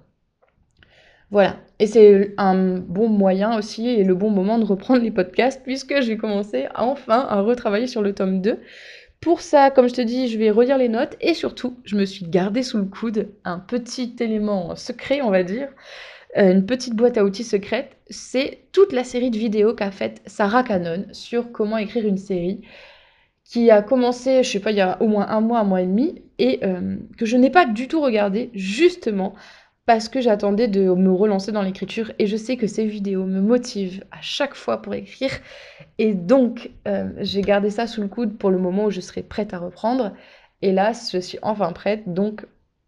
Voilà. 1.32 1.58
Et 1.80 1.88
c'est 1.88 2.34
un 2.38 2.78
bon 2.78 3.10
moyen 3.10 3.58
aussi 3.58 3.90
et 3.90 4.04
le 4.04 4.16
bon 4.16 4.30
moment 4.30 4.58
de 4.58 4.64
reprendre 4.64 5.02
les 5.02 5.12
podcasts 5.12 5.62
puisque 5.64 6.00
j'ai 6.02 6.16
commencé 6.16 6.68
enfin 6.76 7.26
à 7.28 7.42
retravailler 7.42 7.88
sur 7.88 8.02
le 8.02 8.14
tome 8.14 8.42
2 8.42 8.62
pour 9.26 9.42
ça, 9.42 9.72
comme 9.72 9.90
je 9.90 9.94
te 9.96 10.02
dis, 10.02 10.28
je 10.28 10.38
vais 10.38 10.52
relire 10.52 10.78
les 10.78 10.88
notes 10.88 11.18
et 11.20 11.34
surtout, 11.34 11.80
je 11.84 11.96
me 11.96 12.06
suis 12.06 12.28
gardé 12.28 12.62
sous 12.62 12.78
le 12.78 12.86
coude 12.86 13.30
un 13.44 13.58
petit 13.58 14.16
élément 14.20 14.76
secret, 14.76 15.24
on 15.24 15.32
va 15.32 15.42
dire, 15.42 15.70
une 16.36 16.66
petite 16.66 16.96
boîte 16.96 17.18
à 17.18 17.24
outils 17.24 17.44
secrète. 17.44 17.98
C'est 18.10 18.68
toute 18.72 18.92
la 18.92 19.04
série 19.04 19.32
de 19.32 19.38
vidéos 19.38 19.74
qu'a 19.74 19.92
faite 19.92 20.22
Sarah 20.26 20.64
Cannon 20.64 21.06
sur 21.12 21.52
comment 21.52 21.78
écrire 21.78 22.06
une 22.06 22.18
série 22.18 22.62
qui 23.46 23.70
a 23.72 23.82
commencé, 23.82 24.44
je 24.44 24.50
sais 24.50 24.60
pas, 24.60 24.72
il 24.72 24.78
y 24.78 24.82
a 24.82 25.02
au 25.02 25.08
moins 25.08 25.28
un 25.30 25.40
mois, 25.40 25.60
un 25.60 25.64
mois 25.64 25.82
et 25.82 25.86
demi, 25.86 26.24
et 26.40 26.60
euh, 26.64 26.98
que 27.18 27.26
je 27.26 27.38
n'ai 27.38 27.52
pas 27.52 27.66
du 27.66 27.88
tout 27.88 28.02
regardé, 28.02 28.50
justement 28.54 29.36
parce 29.86 30.10
que 30.10 30.20
j'attendais 30.20 30.68
de 30.68 30.82
me 30.82 31.12
relancer 31.12 31.52
dans 31.52 31.62
l'écriture 31.62 32.12
et 32.18 32.26
je 32.26 32.38
sais 32.38 32.58
que 32.58 32.68
ces 32.68 32.86
vidéos 32.86 33.26
me 33.26 33.40
motivent 33.40 34.04
à 34.12 34.22
chaque 34.22 34.56
fois 34.56 34.82
pour 34.82 34.94
écrire 34.96 35.32
et 35.98 36.14
donc 36.14 36.72
euh, 36.88 37.10
j'ai 37.20 37.42
gardé 37.42 37.70
ça 37.70 37.86
sous 37.86 38.02
le 38.02 38.08
coude 38.08 38.38
pour 38.38 38.50
le 38.50 38.58
moment 38.58 38.86
où 38.86 38.92
je 38.92 39.02
serai 39.02 39.22
prête 39.22 39.54
à 39.54 39.60
reprendre 39.60 40.14
et 40.62 40.72
là 40.72 40.92
je 40.94 41.20
suis 41.20 41.38
enfin 41.44 41.72
prête 41.72 42.12
donc 42.12 42.46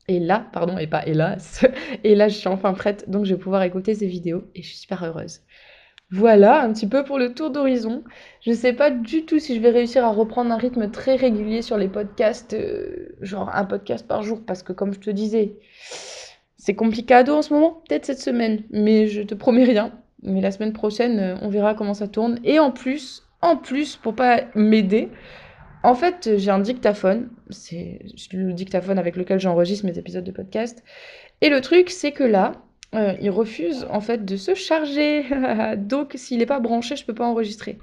Et 0.07 0.19
là, 0.19 0.47
pardon, 0.53 0.77
et 0.77 0.87
pas 0.87 1.05
hélas, 1.05 1.65
et 2.03 2.15
là, 2.15 2.29
je 2.29 2.35
suis 2.37 2.47
enfin 2.47 2.73
prête, 2.73 3.09
donc 3.09 3.25
je 3.25 3.33
vais 3.33 3.39
pouvoir 3.39 3.63
écouter 3.63 3.93
ces 3.93 4.07
vidéos 4.07 4.43
et 4.55 4.61
je 4.61 4.67
suis 4.67 4.77
super 4.77 5.03
heureuse. 5.03 5.41
Voilà, 6.09 6.61
un 6.61 6.71
petit 6.71 6.87
peu 6.87 7.03
pour 7.03 7.19
le 7.19 7.33
tour 7.33 7.49
d'horizon. 7.49 8.05
Je 8.39 8.53
sais 8.53 8.71
pas 8.71 8.89
du 8.91 9.25
tout 9.25 9.39
si 9.39 9.53
je 9.55 9.59
vais 9.59 9.71
réussir 9.71 10.05
à 10.05 10.09
reprendre 10.11 10.53
un 10.53 10.57
rythme 10.57 10.89
très 10.89 11.17
régulier 11.17 11.61
sur 11.61 11.77
les 11.77 11.89
podcasts, 11.89 12.53
euh, 12.53 13.17
genre 13.19 13.53
un 13.53 13.65
podcast 13.65 14.07
par 14.07 14.23
jour, 14.23 14.41
parce 14.45 14.63
que 14.63 14.71
comme 14.71 14.93
je 14.93 14.99
te 14.99 15.09
disais, 15.09 15.57
c'est 16.55 16.73
dos 16.73 17.33
en 17.33 17.41
ce 17.41 17.53
moment, 17.53 17.81
peut-être 17.87 18.05
cette 18.05 18.21
semaine, 18.21 18.63
mais 18.71 19.07
je 19.07 19.21
te 19.21 19.35
promets 19.35 19.65
rien. 19.65 19.91
Mais 20.23 20.39
la 20.39 20.51
semaine 20.51 20.73
prochaine, 20.73 21.19
euh, 21.19 21.35
on 21.41 21.49
verra 21.49 21.75
comment 21.75 21.93
ça 21.93 22.07
tourne. 22.07 22.39
Et 22.45 22.57
en 22.59 22.71
plus, 22.71 23.23
en 23.41 23.57
plus, 23.57 23.97
pour 23.97 24.15
pas 24.15 24.43
m'aider, 24.55 25.09
en 25.83 25.95
fait, 25.95 26.37
j'ai 26.37 26.51
un 26.51 26.59
dictaphone. 26.59 27.29
C'est 27.49 27.99
le 28.33 28.53
dictaphone 28.53 28.99
avec 28.99 29.15
lequel 29.15 29.39
j'enregistre 29.39 29.85
mes 29.85 29.97
épisodes 29.97 30.23
de 30.23 30.31
podcast. 30.31 30.83
Et 31.41 31.49
le 31.49 31.61
truc, 31.61 31.89
c'est 31.89 32.11
que 32.11 32.23
là, 32.23 32.53
euh, 32.95 33.15
il 33.21 33.29
refuse 33.29 33.85
en 33.91 34.01
fait 34.01 34.25
de 34.25 34.37
se 34.37 34.55
charger. 34.55 35.25
Donc, 35.77 36.13
s'il 36.15 36.39
n'est 36.39 36.45
pas 36.45 36.59
branché, 36.59 36.95
je 36.95 37.05
peux 37.05 37.13
pas 37.13 37.25
enregistrer. 37.25 37.77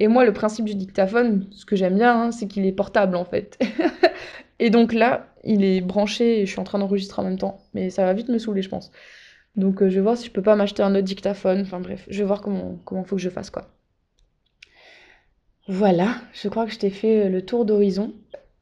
Et 0.00 0.08
moi, 0.08 0.24
le 0.24 0.32
principe 0.32 0.64
du 0.64 0.74
dictaphone, 0.74 1.46
ce 1.52 1.64
que 1.64 1.76
j'aime 1.76 1.96
bien, 1.96 2.22
hein, 2.22 2.32
c'est 2.32 2.46
qu'il 2.48 2.66
est 2.66 2.72
portable 2.72 3.16
en 3.16 3.24
fait. 3.24 3.58
et 4.58 4.70
donc 4.70 4.92
là, 4.92 5.28
il 5.44 5.64
est 5.64 5.80
branché 5.80 6.40
et 6.40 6.46
je 6.46 6.50
suis 6.50 6.60
en 6.60 6.64
train 6.64 6.78
d'enregistrer 6.78 7.22
en 7.22 7.24
même 7.24 7.38
temps. 7.38 7.60
Mais 7.74 7.90
ça 7.90 8.04
va 8.04 8.12
vite 8.12 8.28
me 8.28 8.38
saouler, 8.38 8.62
je 8.62 8.68
pense. 8.68 8.90
Donc, 9.56 9.82
euh, 9.82 9.88
je 9.88 9.96
vais 9.96 10.00
voir 10.00 10.16
si 10.16 10.26
je 10.26 10.32
peux 10.32 10.42
pas 10.42 10.56
m'acheter 10.56 10.82
un 10.82 10.94
autre 10.94 11.04
dictaphone. 11.04 11.60
Enfin 11.62 11.80
bref, 11.80 12.06
je 12.08 12.18
vais 12.18 12.24
voir 12.24 12.40
comment 12.42 12.78
comment 12.84 13.04
faut 13.04 13.16
que 13.16 13.22
je 13.22 13.30
fasse 13.30 13.50
quoi. 13.50 13.68
Voilà, 15.66 16.16
je 16.34 16.48
crois 16.48 16.66
que 16.66 16.72
je 16.72 16.78
t'ai 16.78 16.90
fait 16.90 17.28
le 17.28 17.44
tour 17.44 17.64
d'horizon. 17.64 18.12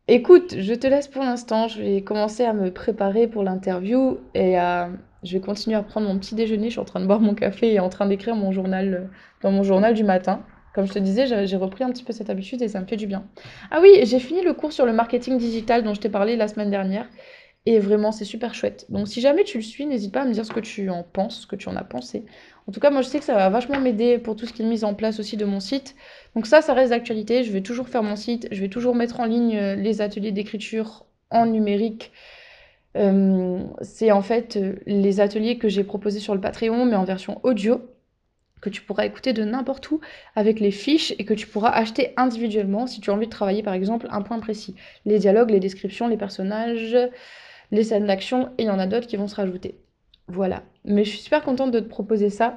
Écoute, 0.09 0.55
je 0.59 0.75
te 0.75 0.87
laisse 0.87 1.09
pour 1.09 1.23
l'instant. 1.23 1.69
Je 1.69 1.81
vais 1.83 2.03
commencer 2.03 2.45
à 2.45 2.53
me 2.53 2.73
préparer 2.73 3.27
pour 3.27 3.43
l'interview 3.43 4.19
et 4.35 4.57
à 4.57 4.91
je 5.23 5.35
vais 5.35 5.41
continuer 5.41 5.77
à 5.77 5.83
prendre 5.83 6.09
mon 6.09 6.19
petit 6.19 6.35
déjeuner. 6.35 6.67
Je 6.67 6.73
suis 6.73 6.81
en 6.81 6.85
train 6.85 7.01
de 7.01 7.07
boire 7.07 7.21
mon 7.21 7.35
café 7.35 7.73
et 7.73 7.81
en 7.81 7.89
train 7.89 8.07
d'écrire 8.07 8.35
mon 8.35 8.51
journal 8.51 8.95
euh, 8.95 9.05
dans 9.43 9.53
mon 9.53 9.63
journal 9.63 9.95
du 9.95 10.05
matin. 10.05 10.45
Comme 10.75 10.87
je 10.87 10.93
te 10.93 10.99
disais, 10.99 11.47
j'ai 11.47 11.57
repris 11.57 11.85
un 11.85 11.91
petit 11.91 12.03
peu 12.03 12.13
cette 12.13 12.31
habitude 12.31 12.63
et 12.63 12.69
ça 12.69 12.81
me 12.81 12.87
fait 12.87 12.97
du 12.97 13.07
bien. 13.07 13.25
Ah 13.71 13.81
oui, 13.83 13.91
j'ai 14.05 14.19
fini 14.19 14.43
le 14.43 14.55
cours 14.55 14.73
sur 14.73 14.87
le 14.87 14.93
marketing 14.93 15.37
digital 15.37 15.85
dont 15.85 15.93
je 15.93 16.01
t'ai 16.01 16.09
parlé 16.09 16.35
la 16.35 16.49
semaine 16.49 16.71
dernière. 16.71 17.07
Et 17.65 17.79
vraiment, 17.79 18.11
c'est 18.11 18.25
super 18.25 18.55
chouette. 18.55 18.87
Donc 18.89 19.07
si 19.07 19.21
jamais 19.21 19.45
tu 19.45 19.59
le 19.59 19.63
suis, 19.63 19.87
n'hésite 19.87 20.13
pas 20.13 20.23
à 20.23 20.25
me 20.25 20.33
dire 20.33 20.45
ce 20.45 20.53
que 20.53 20.61
tu 20.61 20.91
en 20.91 21.05
penses, 21.05 21.43
ce 21.43 21.47
que 21.47 21.55
tu 21.55 21.69
en 21.69 21.77
as 21.77 21.85
pensé. 21.85 22.25
En 22.67 22.73
tout 22.73 22.81
cas, 22.81 22.91
moi 22.91 23.03
je 23.03 23.09
sais 23.09 23.19
que 23.19 23.25
ça 23.25 23.35
va 23.35 23.49
vachement 23.51 23.81
m'aider 23.81 24.19
pour 24.19 24.35
tout 24.35 24.47
ce 24.47 24.53
qui 24.53 24.63
est 24.63 24.67
mis 24.67 24.85
en 24.85 24.95
place 24.95 25.21
aussi 25.21 25.37
de 25.37 25.45
mon 25.45 25.61
site. 25.61 25.95
Donc 26.35 26.47
ça, 26.47 26.61
ça 26.61 26.75
reste 26.75 26.91
d'actualité. 26.91 27.45
Je 27.45 27.53
vais 27.53 27.61
toujours 27.61 27.89
faire 27.89 28.03
mon 28.03 28.17
site. 28.17 28.49
Je 28.51 28.61
vais 28.61 28.69
toujours 28.69 28.97
mettre 28.97 29.21
en 29.21 29.27
ligne 29.27 29.57
euh, 29.57 29.75
les 29.77 30.01
ateliers 30.01 30.33
d'écriture 30.33 31.07
en 31.31 31.47
numérique 31.47 32.13
euh, 32.97 33.65
c'est 33.81 34.13
en 34.13 34.23
fait 34.23 34.57
euh, 34.57 34.75
les 34.87 35.21
ateliers 35.21 35.59
que 35.59 35.69
j'ai 35.69 35.85
proposés 35.85 36.21
sur 36.21 36.35
le 36.35 36.41
Patreon, 36.41 36.85
mais 36.85 36.97
en 36.97 37.05
version 37.05 37.41
audio, 37.43 37.81
que 38.61 38.69
tu 38.71 38.83
pourras 38.83 39.07
écouter 39.07 39.33
de 39.33 39.45
n'importe 39.45 39.91
où 39.91 40.01
avec 40.37 40.61
les 40.61 40.71
fiches 40.71 41.15
et 41.19 41.25
que 41.25 41.35
tu 41.35 41.47
pourras 41.47 41.71
acheter 41.71 42.13
individuellement 42.17 42.87
si 42.87 43.01
tu 43.01 43.11
as 43.11 43.15
envie 43.15 43.27
de 43.27 43.31
travailler 43.33 43.63
par 43.63 43.75
exemple 43.75 44.07
un 44.11 44.23
point 44.23 44.39
précis. 44.41 44.77
Les 45.05 45.19
dialogues, 45.19 45.51
les 45.51 45.61
descriptions, 45.61 46.07
les 46.07 46.17
personnages, 46.17 46.97
les 47.73 47.83
scènes 47.83 48.07
d'action, 48.07 48.51
et 48.59 48.63
il 48.63 48.67
y 48.67 48.71
en 48.71 48.79
a 48.79 48.87
d'autres 48.87 49.09
qui 49.09 49.17
vont 49.17 49.27
se 49.27 49.35
rajouter. 49.35 49.81
Voilà. 50.29 50.63
Mais 50.85 51.05
je 51.05 51.11
suis 51.11 51.19
super 51.19 51.43
contente 51.43 51.73
de 51.73 51.81
te 51.81 51.89
proposer 51.89 52.31
ça. 52.31 52.57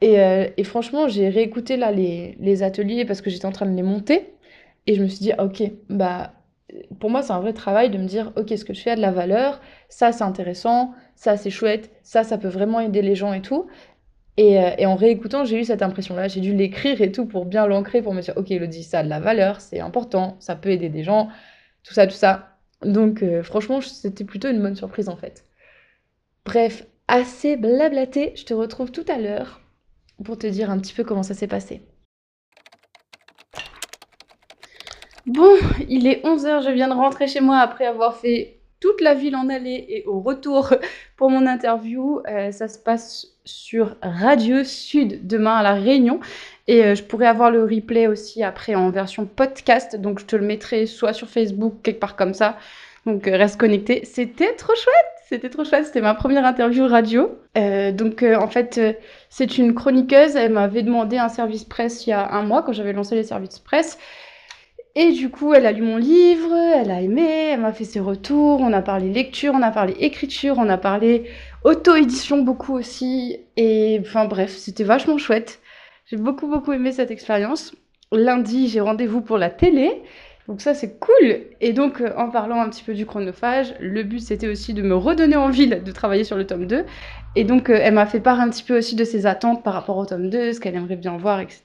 Et, 0.00 0.20
euh, 0.20 0.46
franchement, 0.64 1.08
j'ai 1.08 1.28
réécouté 1.28 1.76
là 1.76 1.90
les, 1.90 2.36
les 2.38 2.62
ateliers 2.62 3.04
parce 3.04 3.20
que 3.20 3.30
j'étais 3.30 3.46
en 3.46 3.52
train 3.52 3.66
de 3.66 3.74
les 3.74 3.82
monter. 3.82 4.34
Et 4.86 4.94
je 4.94 5.02
me 5.02 5.08
suis 5.08 5.20
dit, 5.20 5.32
ok, 5.38 5.62
bah 5.88 6.32
pour 7.00 7.10
moi, 7.10 7.22
c'est 7.22 7.32
un 7.32 7.40
vrai 7.40 7.52
travail 7.52 7.90
de 7.90 7.98
me 7.98 8.06
dire, 8.06 8.32
ok, 8.36 8.50
ce 8.56 8.64
que 8.64 8.74
je 8.74 8.80
fais 8.80 8.90
a 8.90 8.96
de 8.96 9.00
la 9.00 9.10
valeur, 9.10 9.60
ça 9.88 10.12
c'est 10.12 10.24
intéressant, 10.24 10.94
ça 11.16 11.36
c'est 11.36 11.50
chouette, 11.50 11.90
ça 12.02 12.22
ça 12.24 12.38
peut 12.38 12.48
vraiment 12.48 12.80
aider 12.80 13.02
les 13.02 13.14
gens 13.14 13.32
et 13.32 13.42
tout. 13.42 13.66
Et, 14.36 14.58
euh, 14.60 14.86
en 14.86 14.96
réécoutant, 14.96 15.44
j'ai 15.44 15.60
eu 15.60 15.64
cette 15.64 15.82
impression-là, 15.82 16.28
j'ai 16.28 16.40
dû 16.40 16.54
l'écrire 16.54 17.00
et 17.02 17.12
tout 17.12 17.26
pour 17.26 17.44
bien 17.46 17.66
l'ancrer, 17.66 18.02
pour 18.02 18.14
me 18.14 18.22
dire, 18.22 18.34
ok, 18.36 18.50
Elodie, 18.50 18.84
ça 18.84 19.00
a 19.00 19.02
de 19.02 19.08
la 19.08 19.20
valeur, 19.20 19.60
c'est 19.60 19.80
important, 19.80 20.36
ça 20.40 20.56
peut 20.56 20.70
aider 20.70 20.88
des 20.88 21.04
gens, 21.04 21.28
tout 21.82 21.94
ça, 21.94 22.06
tout 22.06 22.14
ça. 22.14 22.49
Donc 22.82 23.22
euh, 23.22 23.42
franchement, 23.42 23.80
c'était 23.80 24.24
plutôt 24.24 24.48
une 24.48 24.62
bonne 24.62 24.76
surprise 24.76 25.08
en 25.08 25.16
fait. 25.16 25.44
Bref, 26.44 26.86
assez 27.08 27.56
blablaté, 27.56 28.32
je 28.36 28.44
te 28.44 28.54
retrouve 28.54 28.90
tout 28.90 29.04
à 29.08 29.18
l'heure 29.18 29.60
pour 30.24 30.38
te 30.38 30.46
dire 30.46 30.70
un 30.70 30.78
petit 30.78 30.94
peu 30.94 31.04
comment 31.04 31.22
ça 31.22 31.34
s'est 31.34 31.46
passé. 31.46 31.82
Bon, 35.26 35.56
il 35.88 36.06
est 36.06 36.24
11h, 36.24 36.64
je 36.64 36.70
viens 36.70 36.88
de 36.88 36.94
rentrer 36.94 37.28
chez 37.28 37.40
moi 37.40 37.58
après 37.58 37.86
avoir 37.86 38.16
fait 38.16 38.60
toute 38.80 39.02
la 39.02 39.14
ville 39.14 39.36
en 39.36 39.50
aller 39.50 39.84
et 39.88 40.04
au 40.06 40.20
retour 40.20 40.74
pour 41.16 41.30
mon 41.30 41.46
interview. 41.46 42.20
Euh, 42.26 42.50
ça 42.50 42.68
se 42.68 42.78
passe 42.78 43.26
sur 43.44 43.96
Radio 44.02 44.64
Sud 44.64 45.26
demain 45.26 45.56
à 45.56 45.62
La 45.62 45.74
Réunion. 45.74 46.20
Et 46.70 46.84
euh, 46.84 46.94
je 46.94 47.02
pourrais 47.02 47.26
avoir 47.26 47.50
le 47.50 47.64
replay 47.64 48.06
aussi 48.06 48.44
après 48.44 48.76
en 48.76 48.90
version 48.90 49.26
podcast. 49.26 49.96
Donc 49.96 50.20
je 50.20 50.24
te 50.24 50.36
le 50.36 50.46
mettrai 50.46 50.86
soit 50.86 51.12
sur 51.12 51.28
Facebook, 51.28 51.74
quelque 51.82 51.98
part 51.98 52.14
comme 52.14 52.32
ça. 52.32 52.58
Donc 53.06 53.26
euh, 53.26 53.36
reste 53.36 53.58
connecté. 53.58 54.04
C'était 54.04 54.54
trop 54.54 54.76
chouette. 54.76 54.94
C'était 55.28 55.48
trop 55.48 55.64
chouette. 55.64 55.86
C'était 55.86 56.00
ma 56.00 56.14
première 56.14 56.46
interview 56.46 56.86
radio. 56.86 57.36
donc 57.56 58.22
en 58.22 58.46
fait, 58.46 58.80
c'est 59.30 59.58
une 59.58 59.74
chroniqueuse. 59.74 60.36
Elle 60.36 60.52
m'avait 60.52 60.82
demandé 60.82 61.18
un 61.18 61.28
service 61.28 61.64
presse 61.64 62.06
il 62.06 62.10
y 62.10 62.12
a 62.12 62.30
un 62.30 62.42
mois 62.42 62.62
quand 62.62 62.72
j'avais 62.72 62.92
lancé 62.92 63.16
les 63.16 63.24
services 63.24 63.58
presse. 63.58 63.98
Et 64.94 65.10
du 65.10 65.28
coup, 65.28 65.54
elle 65.54 65.66
a 65.66 65.72
lu 65.72 65.82
mon 65.82 65.96
livre, 65.96 66.52
elle 66.52 66.90
a 66.90 67.00
aimé, 67.00 67.50
elle 67.52 67.60
m'a 67.60 67.72
fait 67.72 67.84
ses 67.84 68.00
retours, 68.00 68.60
on 68.60 68.72
a 68.72 68.82
parlé 68.82 69.08
lecture, 69.08 69.54
on 69.54 69.62
a 69.62 69.70
parlé 69.70 69.94
écriture, 70.00 70.56
on 70.58 70.68
a 70.68 70.78
parlé 70.78 71.30
auto-édition 71.64 72.42
beaucoup 72.42 72.74
aussi. 72.74 73.38
Et 73.56 74.00
enfin 74.00 74.24
bref, 74.24 74.56
c'était 74.56 74.84
vachement 74.84 75.18
chouette. 75.18 75.60
J'ai 76.10 76.16
beaucoup 76.16 76.48
beaucoup 76.48 76.72
aimé 76.72 76.90
cette 76.90 77.12
expérience. 77.12 77.72
Lundi, 78.10 78.66
j'ai 78.66 78.80
rendez-vous 78.80 79.20
pour 79.20 79.38
la 79.38 79.48
télé. 79.48 80.02
Donc 80.48 80.60
ça, 80.60 80.74
c'est 80.74 80.98
cool. 80.98 81.42
Et 81.60 81.72
donc, 81.72 82.00
euh, 82.00 82.12
en 82.16 82.30
parlant 82.30 82.60
un 82.60 82.68
petit 82.68 82.82
peu 82.82 82.94
du 82.94 83.06
chronophage, 83.06 83.74
le 83.78 84.02
but, 84.02 84.18
c'était 84.18 84.48
aussi 84.48 84.74
de 84.74 84.82
me 84.82 84.96
redonner 84.96 85.36
envie 85.36 85.68
de 85.68 85.92
travailler 85.92 86.24
sur 86.24 86.36
le 86.36 86.44
tome 86.44 86.66
2. 86.66 86.84
Et 87.36 87.44
donc, 87.44 87.70
euh, 87.70 87.78
elle 87.80 87.94
m'a 87.94 88.06
fait 88.06 88.18
part 88.18 88.40
un 88.40 88.50
petit 88.50 88.64
peu 88.64 88.76
aussi 88.76 88.96
de 88.96 89.04
ses 89.04 89.24
attentes 89.24 89.62
par 89.62 89.72
rapport 89.72 89.98
au 89.98 90.04
tome 90.04 90.30
2, 90.30 90.52
ce 90.52 90.58
qu'elle 90.58 90.74
aimerait 90.74 90.96
bien 90.96 91.16
voir, 91.16 91.38
etc. 91.38 91.62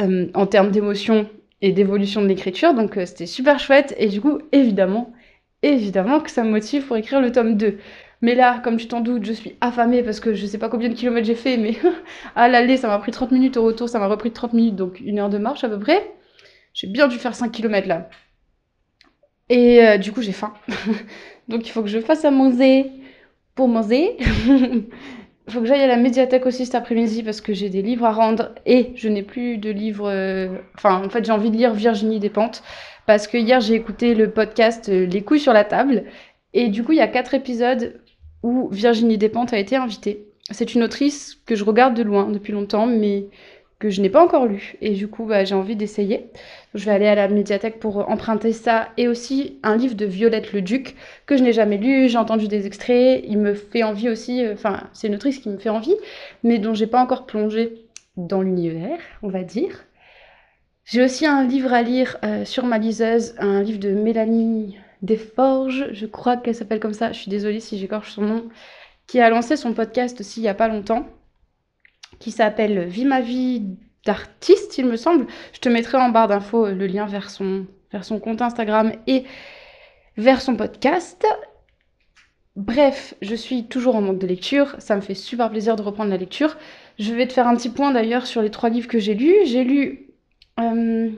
Euh, 0.00 0.28
en 0.34 0.46
termes 0.46 0.70
d'émotion, 0.70 1.28
et 1.60 1.72
d'évolution 1.72 2.22
de 2.22 2.28
l'écriture. 2.28 2.72
Donc 2.72 3.00
c'était 3.04 3.26
super 3.26 3.58
chouette. 3.58 3.96
Et 3.98 4.06
du 4.06 4.20
coup, 4.20 4.38
évidemment, 4.52 5.12
évidemment 5.62 6.20
que 6.20 6.30
ça 6.30 6.44
me 6.44 6.50
motive 6.50 6.86
pour 6.86 6.96
écrire 6.96 7.20
le 7.20 7.32
tome 7.32 7.56
2. 7.56 7.78
Mais 8.24 8.34
là, 8.34 8.58
comme 8.64 8.78
tu 8.78 8.88
t'en 8.88 9.02
doutes, 9.02 9.26
je 9.26 9.34
suis 9.34 9.54
affamée 9.60 10.02
parce 10.02 10.18
que 10.18 10.32
je 10.32 10.46
sais 10.46 10.56
pas 10.56 10.70
combien 10.70 10.88
de 10.88 10.94
kilomètres 10.94 11.26
j'ai 11.26 11.34
fait, 11.34 11.58
mais 11.58 11.74
à 12.34 12.48
l'aller, 12.48 12.78
ça 12.78 12.88
m'a 12.88 12.98
pris 12.98 13.12
30 13.12 13.32
minutes, 13.32 13.58
au 13.58 13.64
retour, 13.64 13.86
ça 13.86 13.98
m'a 13.98 14.06
repris 14.06 14.30
30 14.30 14.54
minutes, 14.54 14.76
donc 14.76 14.98
une 15.00 15.18
heure 15.18 15.28
de 15.28 15.36
marche 15.36 15.62
à 15.62 15.68
peu 15.68 15.78
près. 15.78 16.10
J'ai 16.72 16.86
bien 16.86 17.06
dû 17.06 17.18
faire 17.18 17.34
5 17.34 17.52
km 17.52 17.86
là. 17.86 18.08
Et 19.50 19.84
euh, 19.84 19.98
du 19.98 20.10
coup, 20.10 20.22
j'ai 20.22 20.32
faim. 20.32 20.54
donc 21.48 21.66
il 21.66 21.70
faut 21.70 21.82
que 21.82 21.88
je 21.88 21.98
fasse 21.98 22.24
à 22.24 22.30
manger 22.30 22.92
pour 23.54 23.68
manger. 23.68 24.16
Il 24.18 24.84
faut 25.50 25.60
que 25.60 25.66
j'aille 25.66 25.82
à 25.82 25.86
la 25.86 25.98
médiathèque 25.98 26.46
aussi 26.46 26.64
cet 26.64 26.76
après-midi 26.76 27.24
parce 27.24 27.42
que 27.42 27.52
j'ai 27.52 27.68
des 27.68 27.82
livres 27.82 28.06
à 28.06 28.12
rendre 28.12 28.54
et 28.64 28.92
je 28.94 29.10
n'ai 29.10 29.22
plus 29.22 29.58
de 29.58 29.68
livres. 29.68 30.08
Euh, 30.08 30.48
enfin, 30.76 31.04
en 31.04 31.10
fait, 31.10 31.26
j'ai 31.26 31.32
envie 31.32 31.50
de 31.50 31.56
lire 31.56 31.74
Virginie 31.74 32.20
Despentes 32.20 32.62
parce 33.04 33.26
que 33.28 33.36
hier 33.36 33.60
j'ai 33.60 33.74
écouté 33.74 34.14
le 34.14 34.30
podcast 34.30 34.88
euh, 34.88 35.04
Les 35.04 35.20
couilles 35.20 35.40
sur 35.40 35.52
la 35.52 35.64
table 35.64 36.04
et 36.54 36.68
du 36.68 36.84
coup, 36.84 36.92
il 36.92 36.98
y 36.98 37.02
a 37.02 37.08
quatre 37.08 37.34
épisodes 37.34 38.00
où 38.44 38.68
Virginie 38.70 39.16
Despentes 39.16 39.54
a 39.54 39.58
été 39.58 39.74
invitée. 39.74 40.26
C'est 40.50 40.74
une 40.74 40.82
autrice 40.82 41.38
que 41.46 41.56
je 41.56 41.64
regarde 41.64 41.96
de 41.96 42.02
loin 42.02 42.28
depuis 42.30 42.52
longtemps, 42.52 42.86
mais 42.86 43.24
que 43.78 43.88
je 43.88 44.02
n'ai 44.02 44.10
pas 44.10 44.22
encore 44.22 44.44
lu. 44.44 44.76
Et 44.82 44.90
du 44.90 45.08
coup, 45.08 45.24
bah, 45.24 45.44
j'ai 45.44 45.54
envie 45.54 45.76
d'essayer. 45.76 46.26
Je 46.74 46.84
vais 46.84 46.90
aller 46.90 47.06
à 47.06 47.14
la 47.14 47.26
médiathèque 47.28 47.80
pour 47.80 48.10
emprunter 48.10 48.52
ça 48.52 48.90
et 48.98 49.08
aussi 49.08 49.58
un 49.62 49.78
livre 49.78 49.94
de 49.94 50.04
Violette 50.04 50.52
le 50.52 50.60
Duc 50.60 50.94
que 51.24 51.38
je 51.38 51.42
n'ai 51.42 51.54
jamais 51.54 51.78
lu. 51.78 52.10
J'ai 52.10 52.18
entendu 52.18 52.46
des 52.46 52.66
extraits. 52.66 53.24
Il 53.26 53.38
me 53.38 53.54
fait 53.54 53.82
envie 53.82 54.10
aussi. 54.10 54.44
Euh, 54.44 54.52
enfin, 54.52 54.88
c'est 54.92 55.08
une 55.08 55.14
autrice 55.14 55.38
qui 55.38 55.48
me 55.48 55.56
fait 55.56 55.70
envie, 55.70 55.96
mais 56.42 56.58
dont 56.58 56.74
j'ai 56.74 56.86
pas 56.86 57.02
encore 57.02 57.24
plongé 57.24 57.86
dans 58.18 58.42
l'univers, 58.42 58.98
on 59.22 59.28
va 59.28 59.42
dire. 59.42 59.86
J'ai 60.84 61.02
aussi 61.02 61.24
un 61.24 61.44
livre 61.46 61.72
à 61.72 61.80
lire 61.80 62.18
euh, 62.24 62.44
sur 62.44 62.66
ma 62.66 62.76
liseuse, 62.76 63.34
un 63.38 63.62
livre 63.62 63.80
de 63.80 63.90
Mélanie 63.90 64.76
Desforges, 65.04 65.88
je 65.92 66.06
crois 66.06 66.36
qu'elle 66.36 66.54
s'appelle 66.54 66.80
comme 66.80 66.94
ça. 66.94 67.12
Je 67.12 67.18
suis 67.18 67.30
désolée 67.30 67.60
si 67.60 67.78
j'écorche 67.78 68.12
son 68.12 68.22
nom, 68.22 68.48
qui 69.06 69.20
a 69.20 69.28
lancé 69.28 69.56
son 69.56 69.74
podcast 69.74 70.20
aussi 70.20 70.40
il 70.40 70.44
y 70.44 70.48
a 70.48 70.54
pas 70.54 70.68
longtemps 70.68 71.06
qui 72.18 72.30
s'appelle 72.30 72.86
Vie 72.86 73.04
ma 73.04 73.20
vie 73.20 73.62
d'artiste, 74.06 74.78
il 74.78 74.86
me 74.86 74.96
semble. 74.96 75.26
Je 75.52 75.60
te 75.60 75.68
mettrai 75.68 75.98
en 75.98 76.08
barre 76.08 76.28
d'infos 76.28 76.68
le 76.68 76.86
lien 76.86 77.06
vers 77.06 77.30
son, 77.30 77.66
vers 77.92 78.04
son 78.04 78.18
compte 78.18 78.42
Instagram 78.42 78.92
et 79.06 79.24
vers 80.16 80.40
son 80.40 80.56
podcast. 80.56 81.26
Bref, 82.56 83.14
je 83.20 83.34
suis 83.34 83.66
toujours 83.66 83.96
en 83.96 84.00
manque 84.00 84.18
de 84.18 84.26
lecture. 84.26 84.76
Ça 84.78 84.96
me 84.96 85.00
fait 85.00 85.14
super 85.14 85.50
plaisir 85.50 85.76
de 85.76 85.82
reprendre 85.82 86.10
la 86.10 86.16
lecture. 86.16 86.56
Je 86.98 87.12
vais 87.12 87.26
te 87.26 87.32
faire 87.32 87.48
un 87.48 87.56
petit 87.56 87.70
point 87.70 87.90
d'ailleurs 87.90 88.26
sur 88.26 88.42
les 88.42 88.50
trois 88.50 88.70
livres 88.70 88.88
que 88.88 88.98
j'ai 88.98 89.14
lus. 89.14 89.34
J'ai 89.44 89.64
lu 89.64 90.10
euh, 90.60 91.10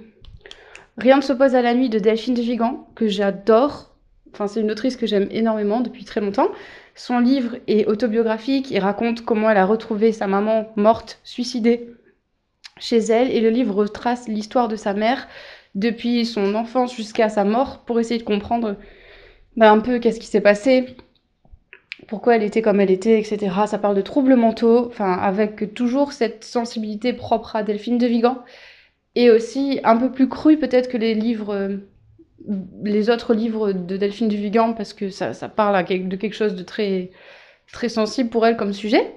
Rien 0.99 1.17
ne 1.17 1.23
s'oppose 1.23 1.55
à 1.55 1.63
la 1.63 1.75
nuit 1.75 1.89
de 1.89 1.99
Delphine 1.99 2.35
de 2.35 2.43
Vigan, 2.43 2.89
que 2.95 3.09
j'adore. 3.09 3.95
Enfin, 4.33 4.47
c'est 4.47 4.61
une 4.61 4.71
autrice 4.71 4.97
que 4.97 5.07
j'aime 5.07 5.29
énormément 5.31 5.81
depuis 5.81 6.05
très 6.05 6.21
longtemps. 6.21 6.49
Son 6.95 7.19
livre 7.19 7.57
est 7.67 7.87
autobiographique. 7.87 8.71
Il 8.71 8.79
raconte 8.79 9.25
comment 9.25 9.51
elle 9.51 9.59
a 9.59 9.67
retrouvé 9.67 10.13
sa 10.13 10.27
maman 10.27 10.73
morte, 10.77 11.21
suicidée 11.25 11.91
chez 12.79 12.99
elle. 12.99 13.31
Et 13.31 13.41
le 13.41 13.51
livre 13.51 13.75
retrace 13.75 14.29
l'histoire 14.29 14.69
de 14.69 14.77
sa 14.77 14.95
mère 14.95 15.29
depuis 15.75 16.25
son 16.25 16.55
enfance 16.55 16.95
jusqu'à 16.95 17.29
sa 17.29 17.45
mort 17.45 17.85
pour 17.85 18.01
essayer 18.01 18.19
de 18.19 18.25
comprendre 18.25 18.77
bah, 19.57 19.71
un 19.71 19.81
peu 19.81 19.99
qu'est-ce 19.99 20.21
qui 20.21 20.27
s'est 20.27 20.41
passé, 20.41 20.97
pourquoi 22.09 22.37
elle 22.37 22.43
était 22.43 22.63
comme 22.63 22.81
elle 22.81 22.91
était, 22.91 23.19
etc. 23.19 23.55
Ça 23.67 23.79
parle 23.79 23.97
de 23.97 24.03
troubles 24.03 24.37
mentaux, 24.37 24.87
enfin, 24.87 25.13
avec 25.13 25.75
toujours 25.75 26.13
cette 26.13 26.45
sensibilité 26.45 27.13
propre 27.13 27.57
à 27.57 27.63
Delphine 27.63 27.99
de 27.99 28.07
Vigan, 28.07 28.39
et 29.17 29.31
aussi 29.31 29.81
un 29.83 29.97
peu 29.97 30.13
plus 30.13 30.29
crue 30.29 30.59
peut-être 30.59 30.89
que 30.89 30.99
les 30.99 31.15
livres, 31.15 31.53
euh, 31.53 31.77
les 32.85 33.11
autres 33.11 33.35
livres 33.35 33.73
de 33.73 33.97
Delphine 33.97 34.29
de 34.29 34.37
Vigan, 34.37 34.75
parce 34.75 34.93
que 34.93 35.09
ça, 35.09 35.33
parle 35.49 35.85
de 35.85 36.17
quelque 36.17 36.37
chose 36.37 36.55
de 36.55 36.63
très, 36.63 37.11
très 37.73 37.89
sensible 37.89 38.31
pour 38.31 38.47
elle 38.47 38.57
comme 38.57 38.75
sujet. 38.75 39.15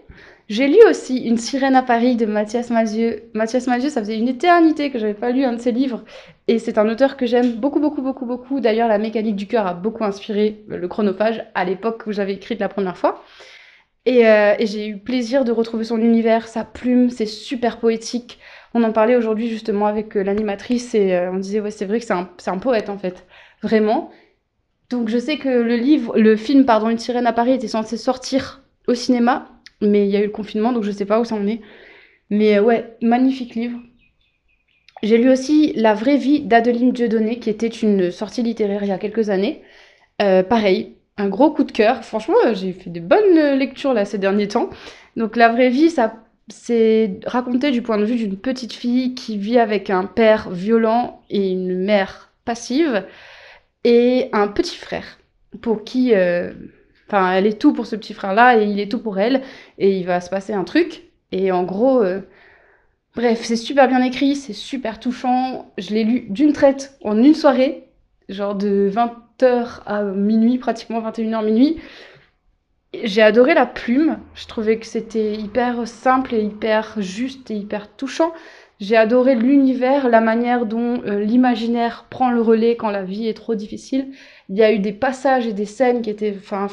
J'ai 0.48 0.68
lu 0.68 0.80
aussi 0.90 1.18
Une 1.28 1.38
sirène 1.38 1.76
à 1.76 1.84
Paris 1.84 2.16
de 2.16 2.26
Mathias 2.26 2.72
Malzieu. 2.72 3.30
Mathias 3.36 3.68
Malzieu, 3.68 3.90
ça 3.90 4.02
faisait 4.02 4.18
une 4.18 4.30
éternité 4.30 4.90
que 4.90 4.98
j'avais 4.98 5.14
pas 5.14 5.30
lu 5.30 5.44
un 5.44 5.54
de 5.54 5.62
ses 5.62 5.72
livres. 5.72 6.04
Et 6.48 6.58
c'est 6.58 6.80
un 6.80 6.90
auteur 6.90 7.18
que 7.18 7.28
j'aime 7.28 7.58
beaucoup, 7.58 7.80
beaucoup, 7.80 8.02
beaucoup, 8.02 8.26
beaucoup. 8.26 8.60
D'ailleurs, 8.60 8.88
La 8.88 8.98
mécanique 8.98 9.36
du 9.36 9.46
cœur 9.46 9.68
a 9.68 9.76
beaucoup 9.76 10.04
inspiré 10.04 10.64
le 10.68 10.88
chronophage 10.88 11.46
à 11.54 11.66
l'époque 11.66 12.08
où 12.08 12.12
j'avais 12.14 12.34
écrit 12.34 12.58
la 12.58 12.70
première 12.70 12.98
fois. 12.98 13.24
Euh, 14.08 14.56
et, 14.58 14.66
j'ai 14.66 14.88
eu 14.88 14.98
plaisir 14.98 15.44
de 15.44 15.52
retrouver 15.52 15.84
son 15.84 16.00
univers, 16.00 16.48
sa 16.48 16.64
plume, 16.64 17.10
c'est 17.10 17.26
super 17.26 17.78
poétique. 17.78 18.40
On 18.74 18.84
en 18.84 18.92
parlait 18.92 19.16
aujourd'hui 19.16 19.50
justement 19.50 19.88
avec 19.88 20.16
euh, 20.16 20.24
l'animatrice 20.24 20.94
et 20.94 21.16
euh, 21.16 21.32
on 21.32 21.38
disait, 21.38 21.60
ouais, 21.60 21.72
c'est 21.72 21.86
vrai 21.86 22.00
que 22.00 22.06
c'est 22.06 22.14
un, 22.50 22.58
poète 22.58 22.90
en 22.90 22.98
fait, 22.98 23.26
vraiment. 23.64 24.12
Donc 24.90 25.10
je 25.10 25.18
sais 25.18 25.38
que 25.38 25.50
le 25.50 25.76
livre, 25.76 26.18
le 26.18 26.36
film, 26.36 26.66
pardon, 26.66 26.90
Une 26.90 27.00
sirène 27.00 27.28
à 27.28 27.34
Paris 27.34 27.54
était 27.54 27.68
censé 27.68 27.98
sortir 27.98 28.64
au 28.88 28.94
cinéma 28.94 29.50
mais 29.82 30.06
il 30.06 30.12
y 30.12 30.18
a 30.18 30.20
eu 30.20 30.26
le 30.26 30.32
confinement, 30.32 30.74
donc 30.74 30.84
je 30.84 30.92
sais 30.92 31.06
pas 31.06 31.22
où 31.22 31.24
ça 31.24 31.36
en 31.36 31.48
est. 31.48 31.62
Mais 32.30 32.58
euh, 32.58 32.62
ouais, 32.62 32.98
magnifique 33.02 33.56
livre. 33.56 33.80
J'ai 35.04 35.18
lu 35.18 35.30
aussi 35.32 35.72
La 35.78 35.94
vraie 35.94 36.18
vie 36.18 36.42
d'Adeline 36.42 36.92
Dieudonné, 36.92 37.40
qui 37.40 37.50
était 37.50 37.68
une 37.68 38.12
sortie 38.12 38.44
littéraire 38.44 38.84
il 38.84 38.90
y 38.90 38.92
a 38.92 38.98
quelques 38.98 39.30
années. 39.30 39.62
Pareil, 40.18 40.98
un 41.16 41.30
gros 41.30 41.52
coup 41.52 41.64
de 41.64 41.72
cœur. 41.72 42.04
Franchement, 42.04 42.36
j'ai 42.52 42.74
fait 42.74 42.90
de 42.90 43.00
bonnes 43.00 43.58
lectures 43.58 43.94
là 43.94 44.04
ces 44.04 44.18
derniers 44.18 44.50
temps. 44.50 44.70
Donc 45.16 45.38
La 45.38 45.48
vraie 45.48 45.70
vie, 45.70 45.90
ça 45.90 46.14
c'est 46.50 47.20
raconté 47.26 47.72
du 47.72 47.82
point 47.82 47.98
de 47.98 48.06
vue 48.06 48.16
d'une 48.16 48.38
petite 48.38 48.74
fille 48.74 49.16
qui 49.16 49.38
vit 49.38 49.60
avec 49.60 49.90
un 49.90 50.06
père 50.06 50.50
violent 50.50 51.22
et 51.30 51.52
une 51.52 51.78
mère 51.78 52.32
passive 52.46 53.06
et 53.84 54.30
un 54.34 54.48
petit 54.48 54.78
frère 54.78 55.20
pour 55.62 55.84
qui 55.84 56.14
Enfin, 57.10 57.34
elle 57.34 57.48
est 57.48 57.60
tout 57.60 57.74
pour 57.74 57.88
ce 57.88 57.96
petit 57.96 58.14
frère-là 58.14 58.60
et 58.60 58.66
il 58.66 58.80
est 58.80 58.90
tout 58.90 59.00
pour 59.00 59.18
elle. 59.18 59.42
Et 59.80 59.98
il 59.98 60.06
va 60.06 60.22
se 60.22 60.30
passer 60.30 60.54
un 60.54 60.64
truc. 60.64 61.04
Et 61.32 61.52
en 61.52 61.64
gros, 61.64 62.04
euh, 62.04 62.22
bref, 63.16 63.42
c'est 63.44 63.56
super 63.56 63.88
bien 63.88 64.04
écrit, 64.04 64.36
c'est 64.36 64.54
super 64.54 65.00
touchant. 65.00 65.72
Je 65.80 65.90
l'ai 65.94 66.04
lu 66.04 66.28
d'une 66.30 66.54
traite 66.54 66.98
en 67.04 67.18
une 67.18 67.34
soirée, 67.34 67.88
genre 68.30 68.54
de 68.54 68.92
20h 68.94 69.82
à 69.88 70.04
minuit, 70.04 70.60
pratiquement 70.60 71.02
21h 71.02 71.44
minuit. 71.46 71.78
J'ai 72.94 73.22
adoré 73.22 73.54
la 73.54 73.66
plume. 73.66 74.20
Je 74.36 74.48
trouvais 74.48 74.80
que 74.80 74.86
c'était 74.86 75.36
hyper 75.36 75.88
simple 75.88 76.34
et 76.34 76.42
hyper 76.42 76.96
juste 77.02 77.52
et 77.52 77.56
hyper 77.56 77.96
touchant. 77.96 78.34
J'ai 78.80 78.96
adoré 78.96 79.36
l'univers, 79.36 80.08
la 80.08 80.22
manière 80.22 80.66
dont 80.66 81.02
euh, 81.04 81.20
l'imaginaire 81.20 82.08
prend 82.10 82.32
le 82.32 82.42
relais 82.42 82.78
quand 82.78 82.90
la 82.90 83.04
vie 83.04 83.28
est 83.28 83.34
trop 83.34 83.54
difficile. 83.54 84.12
Il 84.48 84.58
y 84.58 84.64
a 84.64 84.72
eu 84.72 84.80
des 84.80 84.94
passages 84.94 85.46
et 85.46 85.54
des 85.54 85.66
scènes 85.66 86.02
qui 86.02 86.10
étaient, 86.10 86.34
enfin, 86.38 86.68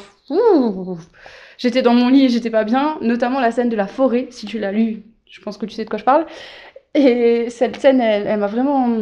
j'étais 1.57 1.81
dans 1.81 1.93
mon 1.93 2.07
lit 2.09 2.25
et 2.25 2.29
j'étais 2.29 2.49
pas 2.49 2.63
bien, 2.63 2.97
notamment 3.01 3.41
la 3.41 3.51
scène 3.51 3.69
de 3.69 3.75
la 3.75 3.87
forêt. 3.87 4.27
Si 4.31 4.45
tu 4.45 4.57
l'as 4.57 4.71
lu, 4.71 5.03
je 5.25 5.41
pense 5.41 5.57
que 5.57 5.65
tu 5.65 5.75
sais 5.75 5.83
de 5.83 5.89
quoi 5.89 5.99
je 5.99 6.05
parle. 6.05 6.25
Et 6.93 7.49
cette 7.49 7.77
scène, 7.77 8.01
elle, 8.01 8.39
m'a 8.39 8.47
vraiment, 8.47 8.99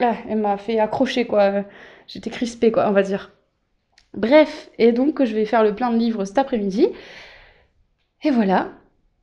ah, 0.00 0.14
elle 0.28 0.38
m'a 0.38 0.56
fait 0.58 0.78
accrocher 0.78 1.26
quoi. 1.26 1.64
J'étais 2.06 2.30
crispée 2.30 2.72
quoi, 2.72 2.88
on 2.88 2.92
va 2.92 3.02
dire. 3.02 3.35
Bref, 4.14 4.70
et 4.78 4.92
donc 4.92 5.24
je 5.24 5.34
vais 5.34 5.44
faire 5.44 5.62
le 5.62 5.74
plein 5.74 5.90
de 5.90 5.98
livres 5.98 6.24
cet 6.24 6.38
après-midi. 6.38 6.88
Et 8.22 8.30
voilà. 8.30 8.72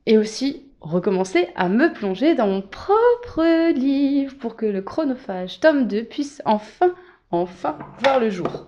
Et 0.06 0.18
aussi, 0.18 0.64
recommencer 0.80 1.48
à 1.56 1.68
me 1.68 1.92
plonger 1.92 2.34
dans 2.34 2.46
mon 2.46 2.62
propre 2.62 3.72
livre 3.72 4.36
pour 4.38 4.56
que 4.56 4.66
le 4.66 4.82
chronophage 4.82 5.60
tome 5.60 5.86
2 5.86 6.04
puisse 6.04 6.42
enfin, 6.44 6.94
enfin 7.30 7.78
voir 8.00 8.20
le 8.20 8.30
jour. 8.30 8.66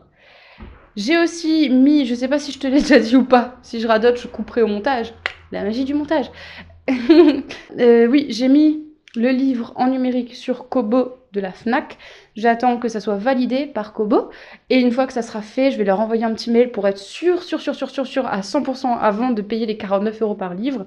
J'ai 0.97 1.19
aussi 1.19 1.69
mis, 1.69 2.07
je 2.07 2.14
sais 2.14 2.29
pas 2.29 2.38
si 2.38 2.53
je 2.53 2.59
te 2.59 2.67
l'ai 2.67 2.81
déjà 2.81 2.99
dit 2.99 3.17
ou 3.17 3.25
pas, 3.25 3.57
si 3.62 3.81
je 3.81 3.87
radote, 3.87 4.19
je 4.19 4.29
couperai 4.29 4.62
au 4.62 4.67
montage. 4.67 5.12
La 5.53 5.62
magie 5.62 5.85
du 5.85 5.95
montage. 5.95 6.31
Euh, 7.79 8.07
oui, 8.07 8.27
j'ai 8.31 8.49
mis 8.49 8.87
le 9.17 9.29
livre 9.31 9.73
en 9.77 9.88
numérique 9.88 10.35
sur 10.35 10.69
Kobo 10.69 11.17
de 11.37 11.40
la 11.40 11.53
FNAC. 11.53 11.96
J'attends 12.35 12.79
que 12.79 12.88
ça 12.88 13.01
soit 13.01 13.16
validé 13.16 13.66
par 13.66 13.92
Kobo. 13.92 14.31
Et 14.70 14.81
une 14.81 14.90
fois 14.90 15.07
que 15.07 15.12
ça 15.12 15.22
sera 15.22 15.42
fait, 15.42 15.70
je 15.70 15.79
vais 15.79 15.85
leur 15.85 16.01
envoyer 16.01 16.25
un 16.25 16.35
petit 16.35 16.51
mail 16.51 16.72
pour 16.72 16.88
être 16.88 16.99
sûr, 16.99 17.42
sûr, 17.42 17.61
sûr, 17.61 17.75
sûr, 17.77 17.90
sûr, 17.90 18.07
sûr, 18.07 18.27
à 18.27 18.40
100% 18.42 18.99
avant 18.99 19.31
de 19.31 19.42
payer 19.42 19.66
les 19.66 19.77
49 19.77 20.22
euros 20.22 20.35
par 20.35 20.55
livre 20.55 20.87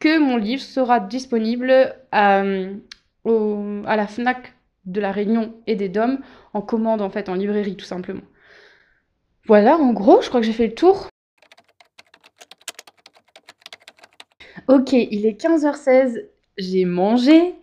que 0.00 0.18
mon 0.18 0.36
livre 0.36 0.62
sera 0.62 1.00
disponible 1.00 1.94
à, 2.12 2.40
à 2.40 3.96
la 3.96 4.06
FNAC 4.06 4.54
de 4.84 5.00
la 5.00 5.12
Réunion 5.12 5.54
et 5.66 5.76
des 5.76 5.88
Dômes 5.88 6.18
en 6.52 6.60
commande 6.60 7.00
en 7.00 7.10
fait 7.10 7.28
en 7.28 7.34
librairie 7.34 7.76
tout 7.76 7.86
simplement. 7.86 8.22
Voilà, 9.46 9.76
en 9.76 9.92
gros, 9.92 10.22
je 10.22 10.28
crois 10.28 10.40
que 10.40 10.46
j'ai 10.46 10.52
fait 10.52 10.66
le 10.66 10.74
tour. 10.74 11.08
Ok, 14.68 14.92
il 14.92 15.26
est 15.26 15.38
15h16, 15.38 16.24
j'ai 16.56 16.84
mangé, 16.86 17.54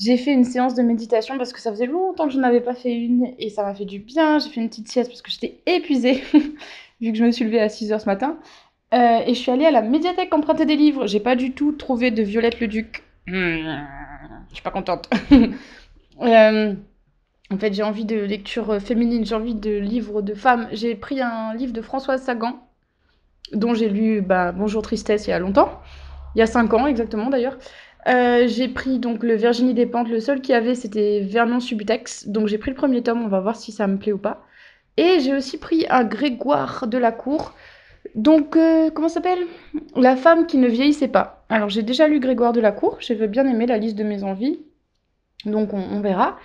j'ai 0.00 0.16
fait 0.16 0.32
une 0.32 0.44
séance 0.44 0.74
de 0.74 0.82
méditation 0.82 1.36
parce 1.36 1.52
que 1.52 1.60
ça 1.60 1.70
faisait 1.70 1.86
longtemps 1.86 2.26
que 2.26 2.32
je 2.32 2.38
n'avais 2.38 2.62
pas 2.62 2.74
fait 2.74 2.94
une 2.94 3.34
et 3.38 3.50
ça 3.50 3.62
m'a 3.62 3.74
fait 3.74 3.84
du 3.84 3.98
bien. 3.98 4.38
J'ai 4.38 4.48
fait 4.48 4.60
une 4.60 4.70
petite 4.70 4.88
sieste 4.88 5.10
parce 5.10 5.20
que 5.20 5.30
j'étais 5.30 5.60
épuisée 5.66 6.24
vu 7.00 7.12
que 7.12 7.18
je 7.18 7.24
me 7.24 7.30
suis 7.30 7.44
levée 7.44 7.60
à 7.60 7.66
6h 7.66 8.00
ce 8.00 8.06
matin. 8.06 8.38
Euh, 8.94 9.18
et 9.26 9.34
je 9.34 9.38
suis 9.38 9.50
allée 9.50 9.66
à 9.66 9.70
la 9.70 9.82
médiathèque 9.82 10.32
emprunter 10.34 10.64
des 10.64 10.76
livres. 10.76 11.06
J'ai 11.06 11.20
pas 11.20 11.36
du 11.36 11.52
tout 11.52 11.72
trouvé 11.72 12.10
de 12.10 12.22
Violette 12.22 12.60
le 12.60 12.66
Duc. 12.66 13.02
Hmm, 13.26 13.76
je 14.48 14.54
suis 14.54 14.62
pas 14.62 14.70
contente. 14.70 15.08
Euh, 16.22 16.74
en 17.50 17.56
fait, 17.56 17.72
j'ai 17.72 17.82
envie 17.82 18.04
de 18.04 18.14
lecture 18.14 18.78
féminine, 18.78 19.24
j'ai 19.24 19.34
envie 19.34 19.54
de 19.54 19.70
livres 19.78 20.20
de 20.20 20.34
femmes. 20.34 20.68
J'ai 20.70 20.94
pris 20.94 21.22
un 21.22 21.54
livre 21.54 21.72
de 21.72 21.80
Françoise 21.80 22.22
Sagan, 22.22 22.58
dont 23.54 23.72
j'ai 23.72 23.88
lu 23.88 24.20
bah, 24.20 24.52
Bonjour 24.52 24.82
Tristesse 24.82 25.26
il 25.26 25.30
y 25.30 25.32
a 25.32 25.38
longtemps. 25.38 25.80
Il 26.34 26.40
y 26.40 26.42
a 26.42 26.46
5 26.46 26.74
ans 26.74 26.86
exactement 26.86 27.30
d'ailleurs. 27.30 27.56
Euh, 28.06 28.46
j'ai 28.48 28.68
pris 28.68 28.98
donc 28.98 29.22
le 29.22 29.34
Virginie 29.34 29.74
Despentes. 29.74 30.08
Le 30.08 30.20
seul 30.20 30.40
qu'il 30.40 30.52
y 30.52 30.56
avait, 30.56 30.74
c'était 30.74 31.20
Vernon 31.20 31.60
Subutex. 31.60 32.28
Donc 32.28 32.48
j'ai 32.48 32.58
pris 32.58 32.70
le 32.70 32.76
premier 32.76 33.02
tome, 33.02 33.22
on 33.22 33.28
va 33.28 33.40
voir 33.40 33.56
si 33.56 33.72
ça 33.72 33.86
me 33.86 33.98
plaît 33.98 34.12
ou 34.12 34.18
pas. 34.18 34.44
Et 34.96 35.20
j'ai 35.20 35.34
aussi 35.34 35.58
pris 35.58 35.86
un 35.88 36.04
Grégoire 36.04 36.86
de 36.86 36.98
la 36.98 37.12
Cour. 37.12 37.54
Donc, 38.14 38.56
euh, 38.56 38.90
comment 38.90 39.08
s'appelle? 39.08 39.46
La 39.96 40.16
femme 40.16 40.46
qui 40.46 40.56
ne 40.56 40.68
vieillissait 40.68 41.08
pas. 41.08 41.44
Alors, 41.48 41.68
j'ai 41.68 41.82
déjà 41.82 42.08
lu 42.08 42.18
Grégoire 42.20 42.52
de 42.52 42.60
la 42.60 42.72
Cour, 42.72 42.96
j'avais 43.00 43.28
bien 43.28 43.46
aimé 43.46 43.66
la 43.66 43.78
liste 43.78 43.96
de 43.96 44.04
mes 44.04 44.24
envies, 44.24 44.58
donc 45.44 45.72
on, 45.74 46.00
verra. 46.00 46.38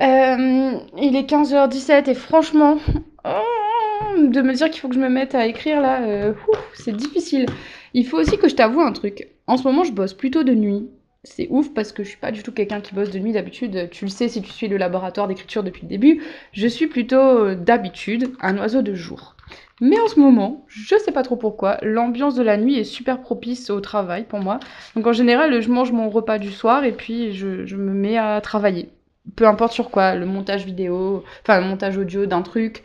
Euh, 0.00 0.78
il 0.98 1.16
est 1.16 1.28
15h17 1.28 2.08
et 2.08 2.14
franchement, 2.14 2.78
oh, 3.24 4.18
de 4.18 4.40
me 4.40 4.54
dire 4.54 4.70
qu'il 4.70 4.80
faut 4.80 4.88
que 4.88 4.94
je 4.94 5.00
me 5.00 5.08
mette 5.08 5.34
à 5.34 5.46
écrire 5.46 5.80
là, 5.80 6.32
c'est 6.74 6.96
difficile. 6.96 7.46
Il 7.92 8.06
faut 8.06 8.18
aussi 8.18 8.38
que 8.38 8.48
je 8.48 8.54
t'avoue 8.54 8.80
un 8.80 8.92
truc. 8.92 9.28
En 9.52 9.58
ce 9.58 9.64
moment, 9.64 9.84
je 9.84 9.92
bosse 9.92 10.14
plutôt 10.14 10.44
de 10.44 10.54
nuit. 10.54 10.88
C'est 11.24 11.46
ouf 11.50 11.74
parce 11.74 11.92
que 11.92 12.02
je 12.02 12.08
suis 12.08 12.18
pas 12.18 12.32
du 12.32 12.42
tout 12.42 12.52
quelqu'un 12.52 12.80
qui 12.80 12.94
bosse 12.94 13.10
de 13.10 13.18
nuit 13.18 13.32
d'habitude. 13.32 13.90
Tu 13.90 14.06
le 14.06 14.10
sais 14.10 14.26
si 14.30 14.40
tu 14.40 14.50
suis 14.50 14.66
le 14.66 14.78
laboratoire 14.78 15.28
d'écriture 15.28 15.62
depuis 15.62 15.82
le 15.82 15.88
début. 15.88 16.22
Je 16.52 16.66
suis 16.66 16.86
plutôt 16.86 17.54
d'habitude 17.54 18.32
un 18.40 18.56
oiseau 18.56 18.80
de 18.80 18.94
jour. 18.94 19.36
Mais 19.82 20.00
en 20.00 20.08
ce 20.08 20.18
moment, 20.18 20.64
je 20.68 20.96
sais 20.96 21.12
pas 21.12 21.22
trop 21.22 21.36
pourquoi, 21.36 21.76
l'ambiance 21.82 22.34
de 22.34 22.42
la 22.42 22.56
nuit 22.56 22.78
est 22.78 22.84
super 22.84 23.20
propice 23.20 23.68
au 23.68 23.82
travail 23.82 24.24
pour 24.24 24.38
moi. 24.38 24.58
Donc 24.96 25.06
en 25.06 25.12
général, 25.12 25.60
je 25.60 25.68
mange 25.68 25.92
mon 25.92 26.08
repas 26.08 26.38
du 26.38 26.50
soir 26.50 26.84
et 26.84 26.92
puis 26.92 27.34
je, 27.34 27.76
me 27.76 27.92
mets 27.92 28.16
à 28.16 28.40
travailler. 28.40 28.88
Peu 29.36 29.46
importe 29.46 29.74
sur 29.74 29.90
quoi, 29.90 30.14
le 30.14 30.24
montage 30.24 30.64
vidéo, 30.64 31.24
enfin 31.42 31.60
le 31.60 31.66
montage 31.66 31.98
audio 31.98 32.24
d'un 32.24 32.40
truc. 32.40 32.84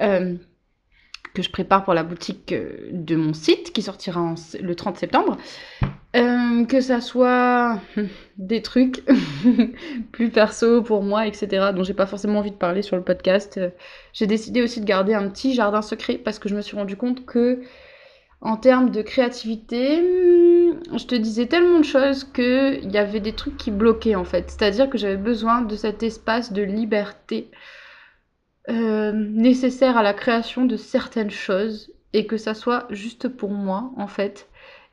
Euh, 0.00 0.36
que 1.36 1.42
je 1.42 1.50
prépare 1.50 1.84
pour 1.84 1.92
la 1.92 2.02
boutique 2.02 2.52
euh, 2.52 2.88
de 2.90 3.14
mon 3.14 3.34
site 3.34 3.72
qui 3.74 3.82
sortira 3.82 4.34
le 4.58 4.74
30 4.74 4.96
septembre. 4.96 5.36
Euh, 6.16 6.64
que 6.64 6.80
ça 6.80 7.00
soit 7.00 7.80
des 8.38 8.62
trucs 8.62 9.04
plus 10.12 10.30
perso 10.30 10.82
pour 10.82 11.02
moi, 11.02 11.26
etc., 11.26 11.72
dont 11.74 11.82
j'ai 11.82 11.94
pas 11.94 12.06
forcément 12.06 12.38
envie 12.38 12.52
de 12.52 12.56
parler 12.56 12.80
sur 12.80 12.96
le 12.96 13.02
podcast. 13.02 13.58
Euh, 13.58 13.70
j'ai 14.14 14.26
décidé 14.26 14.62
aussi 14.62 14.80
de 14.80 14.86
garder 14.86 15.12
un 15.12 15.28
petit 15.28 15.54
jardin 15.54 15.82
secret 15.82 16.14
parce 16.16 16.38
que 16.38 16.48
je 16.48 16.56
me 16.56 16.62
suis 16.62 16.76
rendu 16.76 16.96
compte 16.96 17.26
que, 17.26 17.60
en 18.40 18.56
termes 18.56 18.90
de 18.90 19.02
créativité, 19.02 20.00
hmm, 20.00 20.96
je 20.96 21.04
te 21.04 21.14
disais 21.14 21.46
tellement 21.46 21.80
de 21.80 21.84
choses 21.84 22.24
qu'il 22.24 22.90
y 22.90 22.98
avait 22.98 23.20
des 23.20 23.32
trucs 23.32 23.58
qui 23.58 23.70
bloquaient 23.70 24.14
en 24.14 24.24
fait. 24.24 24.50
C'est-à-dire 24.50 24.88
que 24.88 24.96
j'avais 24.96 25.16
besoin 25.18 25.60
de 25.62 25.76
cet 25.76 26.02
espace 26.02 26.52
de 26.52 26.62
liberté 26.62 27.50
nécessaire 28.68 29.96
à 29.96 30.02
la 30.02 30.12
création 30.12 30.64
de 30.64 30.76
certaines 30.76 31.30
choses 31.30 31.92
et 32.12 32.26
que 32.26 32.36
ça 32.36 32.52
soit 32.52 32.86
juste 32.90 33.28
pour 33.28 33.50
moi 33.50 33.92
en 33.96 34.08
fait 34.08 34.48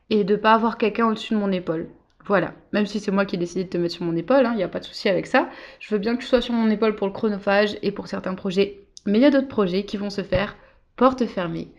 et 0.10 0.24
de 0.24 0.36
pas 0.36 0.54
avoir 0.54 0.78
quelqu'un 0.78 1.08
au-dessus 1.08 1.34
de 1.34 1.40
mon 1.40 1.52
épaule. 1.52 1.90
Voilà, 2.26 2.54
même 2.72 2.86
si 2.86 3.00
c'est 3.00 3.12
moi 3.12 3.26
qui 3.26 3.36
ai 3.36 3.40
décidé 3.40 3.66
de 3.66 3.70
te 3.70 3.78
mettre 3.78 3.96
sur 3.96 4.06
mon 4.06 4.16
épaule, 4.16 4.42
il 4.42 4.46
hein, 4.46 4.56
n'y 4.56 4.64
a 4.64 4.70
pas 4.70 4.80
de 4.80 4.86
souci 4.86 5.10
avec 5.10 5.28
ça. 5.28 5.50
Je 5.80 5.94
veux 5.94 6.00
bien 6.00 6.16
que 6.16 6.22
tu 6.22 6.28
sois 6.28 6.42
sur 6.42 6.54
mon 6.54 6.70
épaule 6.70 6.96
pour 6.96 7.08
le 7.08 7.14
chronophage 7.14 7.78
et 7.82 7.92
pour 7.92 8.08
certains 8.08 8.36
projets, 8.36 8.80
mais 9.06 9.18
il 9.18 9.22
y 9.22 9.26
a 9.26 9.30
d'autres 9.30 9.48
projets 9.50 9.84
qui 9.84 9.98
vont 9.98 10.10
se 10.10 10.24
faire 10.24 10.56
porte 10.96 11.26
fermée. 11.26 11.70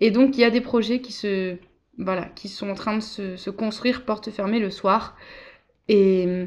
Et 0.00 0.10
donc 0.10 0.36
il 0.36 0.40
y 0.40 0.44
a 0.44 0.50
des 0.50 0.62
projets 0.62 1.00
qui 1.00 1.12
se 1.12 1.56
voilà, 1.98 2.24
qui 2.34 2.48
sont 2.48 2.70
en 2.70 2.74
train 2.74 2.96
de 2.96 3.02
se, 3.02 3.50
construire 3.50 4.04
porte 4.04 4.30
fermée 4.30 4.58
le 4.58 4.70
soir. 4.70 5.16
Et, 5.88 6.46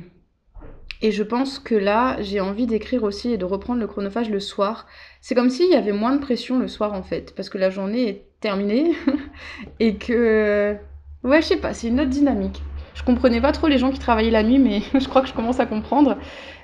et 1.01 1.11
je 1.11 1.23
pense 1.23 1.59
que 1.59 1.75
là, 1.75 2.17
j'ai 2.21 2.39
envie 2.39 2.65
d'écrire 2.65 3.03
aussi 3.03 3.31
et 3.31 3.37
de 3.37 3.45
reprendre 3.45 3.79
le 3.79 3.87
chronophage 3.87 4.29
le 4.29 4.39
soir. 4.39 4.87
C'est 5.21 5.35
comme 5.35 5.49
s'il 5.49 5.69
y 5.69 5.75
avait 5.75 5.91
moins 5.91 6.15
de 6.15 6.21
pression 6.21 6.59
le 6.59 6.67
soir 6.67 6.93
en 6.93 7.03
fait, 7.03 7.35
parce 7.35 7.49
que 7.49 7.57
la 7.57 7.69
journée 7.69 8.09
est 8.09 8.25
terminée 8.39 8.93
et 9.79 9.97
que 9.97 10.75
ouais, 11.23 11.41
je 11.41 11.47
sais 11.47 11.57
pas, 11.57 11.73
c'est 11.73 11.87
une 11.87 11.99
autre 11.99 12.09
dynamique. 12.09 12.61
Je 12.93 13.03
comprenais 13.03 13.41
pas 13.41 13.51
trop 13.51 13.67
les 13.67 13.77
gens 13.77 13.91
qui 13.91 13.99
travaillaient 13.99 14.31
la 14.31 14.43
nuit, 14.43 14.59
mais 14.59 14.81
je 14.99 15.07
crois 15.07 15.21
que 15.21 15.27
je 15.27 15.33
commence 15.33 15.59
à 15.59 15.65
comprendre. 15.65 16.17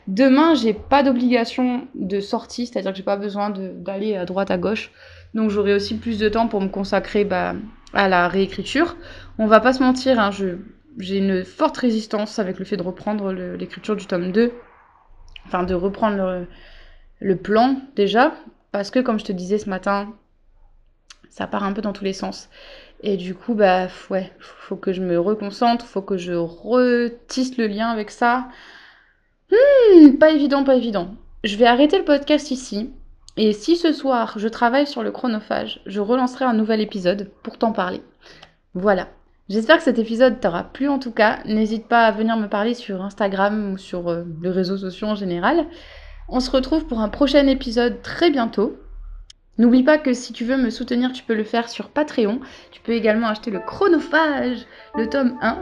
Demain, 0.07 0.55
j'ai 0.55 0.73
pas 0.73 1.03
d'obligation 1.03 1.87
de 1.95 2.19
sortie, 2.19 2.65
c'est-à-dire 2.65 2.91
que 2.91 2.97
j'ai 2.97 3.03
pas 3.03 3.17
besoin 3.17 3.51
d'aller 3.51 4.15
à 4.15 4.25
droite, 4.25 4.51
à 4.51 4.57
gauche. 4.57 4.91
Donc 5.33 5.49
j'aurai 5.51 5.73
aussi 5.73 5.97
plus 5.97 6.17
de 6.17 6.29
temps 6.29 6.47
pour 6.47 6.61
me 6.61 6.67
consacrer 6.67 7.25
bah, 7.25 7.55
à 7.93 8.07
la 8.07 8.27
réécriture. 8.27 8.95
On 9.37 9.47
va 9.47 9.59
pas 9.59 9.73
se 9.73 9.83
mentir, 9.83 10.19
hein, 10.19 10.31
j'ai 10.97 11.17
une 11.17 11.43
forte 11.43 11.77
résistance 11.77 12.39
avec 12.39 12.57
le 12.57 12.65
fait 12.65 12.77
de 12.77 12.83
reprendre 12.83 13.31
l'écriture 13.31 13.95
du 13.95 14.07
tome 14.07 14.31
2. 14.31 14.51
Enfin, 15.45 15.63
de 15.63 15.73
reprendre 15.73 16.17
le, 16.17 16.47
le 17.19 17.35
plan 17.35 17.77
déjà. 17.95 18.33
Parce 18.71 18.91
que, 18.91 18.99
comme 18.99 19.19
je 19.19 19.25
te 19.25 19.31
disais 19.31 19.57
ce 19.57 19.69
matin, 19.69 20.13
ça 21.29 21.47
part 21.47 21.63
un 21.63 21.73
peu 21.73 21.81
dans 21.81 21.93
tous 21.93 22.03
les 22.03 22.13
sens. 22.13 22.49
Et 23.01 23.17
du 23.17 23.33
coup, 23.33 23.53
bah 23.53 23.87
ouais, 24.09 24.31
faut 24.39 24.75
que 24.75 24.91
je 24.91 25.01
me 25.01 25.19
reconcentre, 25.19 25.85
faut 25.85 26.01
que 26.01 26.17
je 26.17 26.33
retisse 26.33 27.57
le 27.57 27.67
lien 27.67 27.87
avec 27.89 28.11
ça. 28.11 28.47
Hmm, 29.51 30.17
pas 30.17 30.31
évident, 30.31 30.63
pas 30.63 30.75
évident. 30.75 31.15
Je 31.43 31.55
vais 31.55 31.65
arrêter 31.65 31.97
le 31.97 32.03
podcast 32.03 32.51
ici. 32.51 32.91
Et 33.37 33.53
si 33.53 33.77
ce 33.77 33.93
soir 33.93 34.33
je 34.37 34.47
travaille 34.49 34.85
sur 34.85 35.01
le 35.01 35.11
chronophage, 35.11 35.81
je 35.85 36.01
relancerai 36.01 36.43
un 36.43 36.53
nouvel 36.53 36.81
épisode 36.81 37.31
pour 37.41 37.57
t'en 37.57 37.71
parler. 37.71 38.01
Voilà. 38.73 39.07
J'espère 39.47 39.77
que 39.77 39.83
cet 39.83 39.97
épisode 39.97 40.39
t'aura 40.39 40.65
plu 40.65 40.89
en 40.89 40.99
tout 40.99 41.11
cas. 41.11 41.39
N'hésite 41.45 41.87
pas 41.87 42.05
à 42.05 42.11
venir 42.11 42.37
me 42.37 42.47
parler 42.47 42.73
sur 42.73 43.01
Instagram 43.01 43.71
ou 43.71 43.77
sur 43.77 44.09
euh, 44.09 44.23
les 44.43 44.51
réseaux 44.51 44.77
sociaux 44.77 45.07
en 45.07 45.15
général. 45.15 45.65
On 46.27 46.39
se 46.39 46.51
retrouve 46.51 46.85
pour 46.85 46.99
un 46.99 47.09
prochain 47.09 47.47
épisode 47.47 48.01
très 48.03 48.29
bientôt. 48.29 48.77
N'oublie 49.59 49.83
pas 49.83 49.97
que 49.97 50.13
si 50.13 50.31
tu 50.31 50.45
veux 50.45 50.55
me 50.55 50.69
soutenir, 50.69 51.11
tu 51.11 51.21
peux 51.23 51.35
le 51.35 51.43
faire 51.43 51.67
sur 51.67 51.89
Patreon. 51.89 52.39
Tu 52.71 52.79
peux 52.79 52.93
également 52.93 53.27
acheter 53.27 53.51
le 53.51 53.59
chronophage, 53.59 54.65
le 54.95 55.09
tome 55.09 55.37
1. 55.41 55.57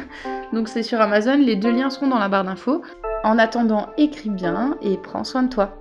Donc 0.52 0.68
c'est 0.68 0.84
sur 0.84 1.00
Amazon, 1.00 1.36
les 1.36 1.56
deux 1.56 1.72
liens 1.72 1.90
seront 1.90 2.06
dans 2.06 2.20
la 2.20 2.28
barre 2.28 2.44
d'infos. 2.44 2.82
En 3.24 3.38
attendant, 3.38 3.88
écris 3.98 4.30
bien 4.30 4.78
et 4.82 4.96
prends 4.96 5.24
soin 5.24 5.42
de 5.42 5.48
toi. 5.48 5.76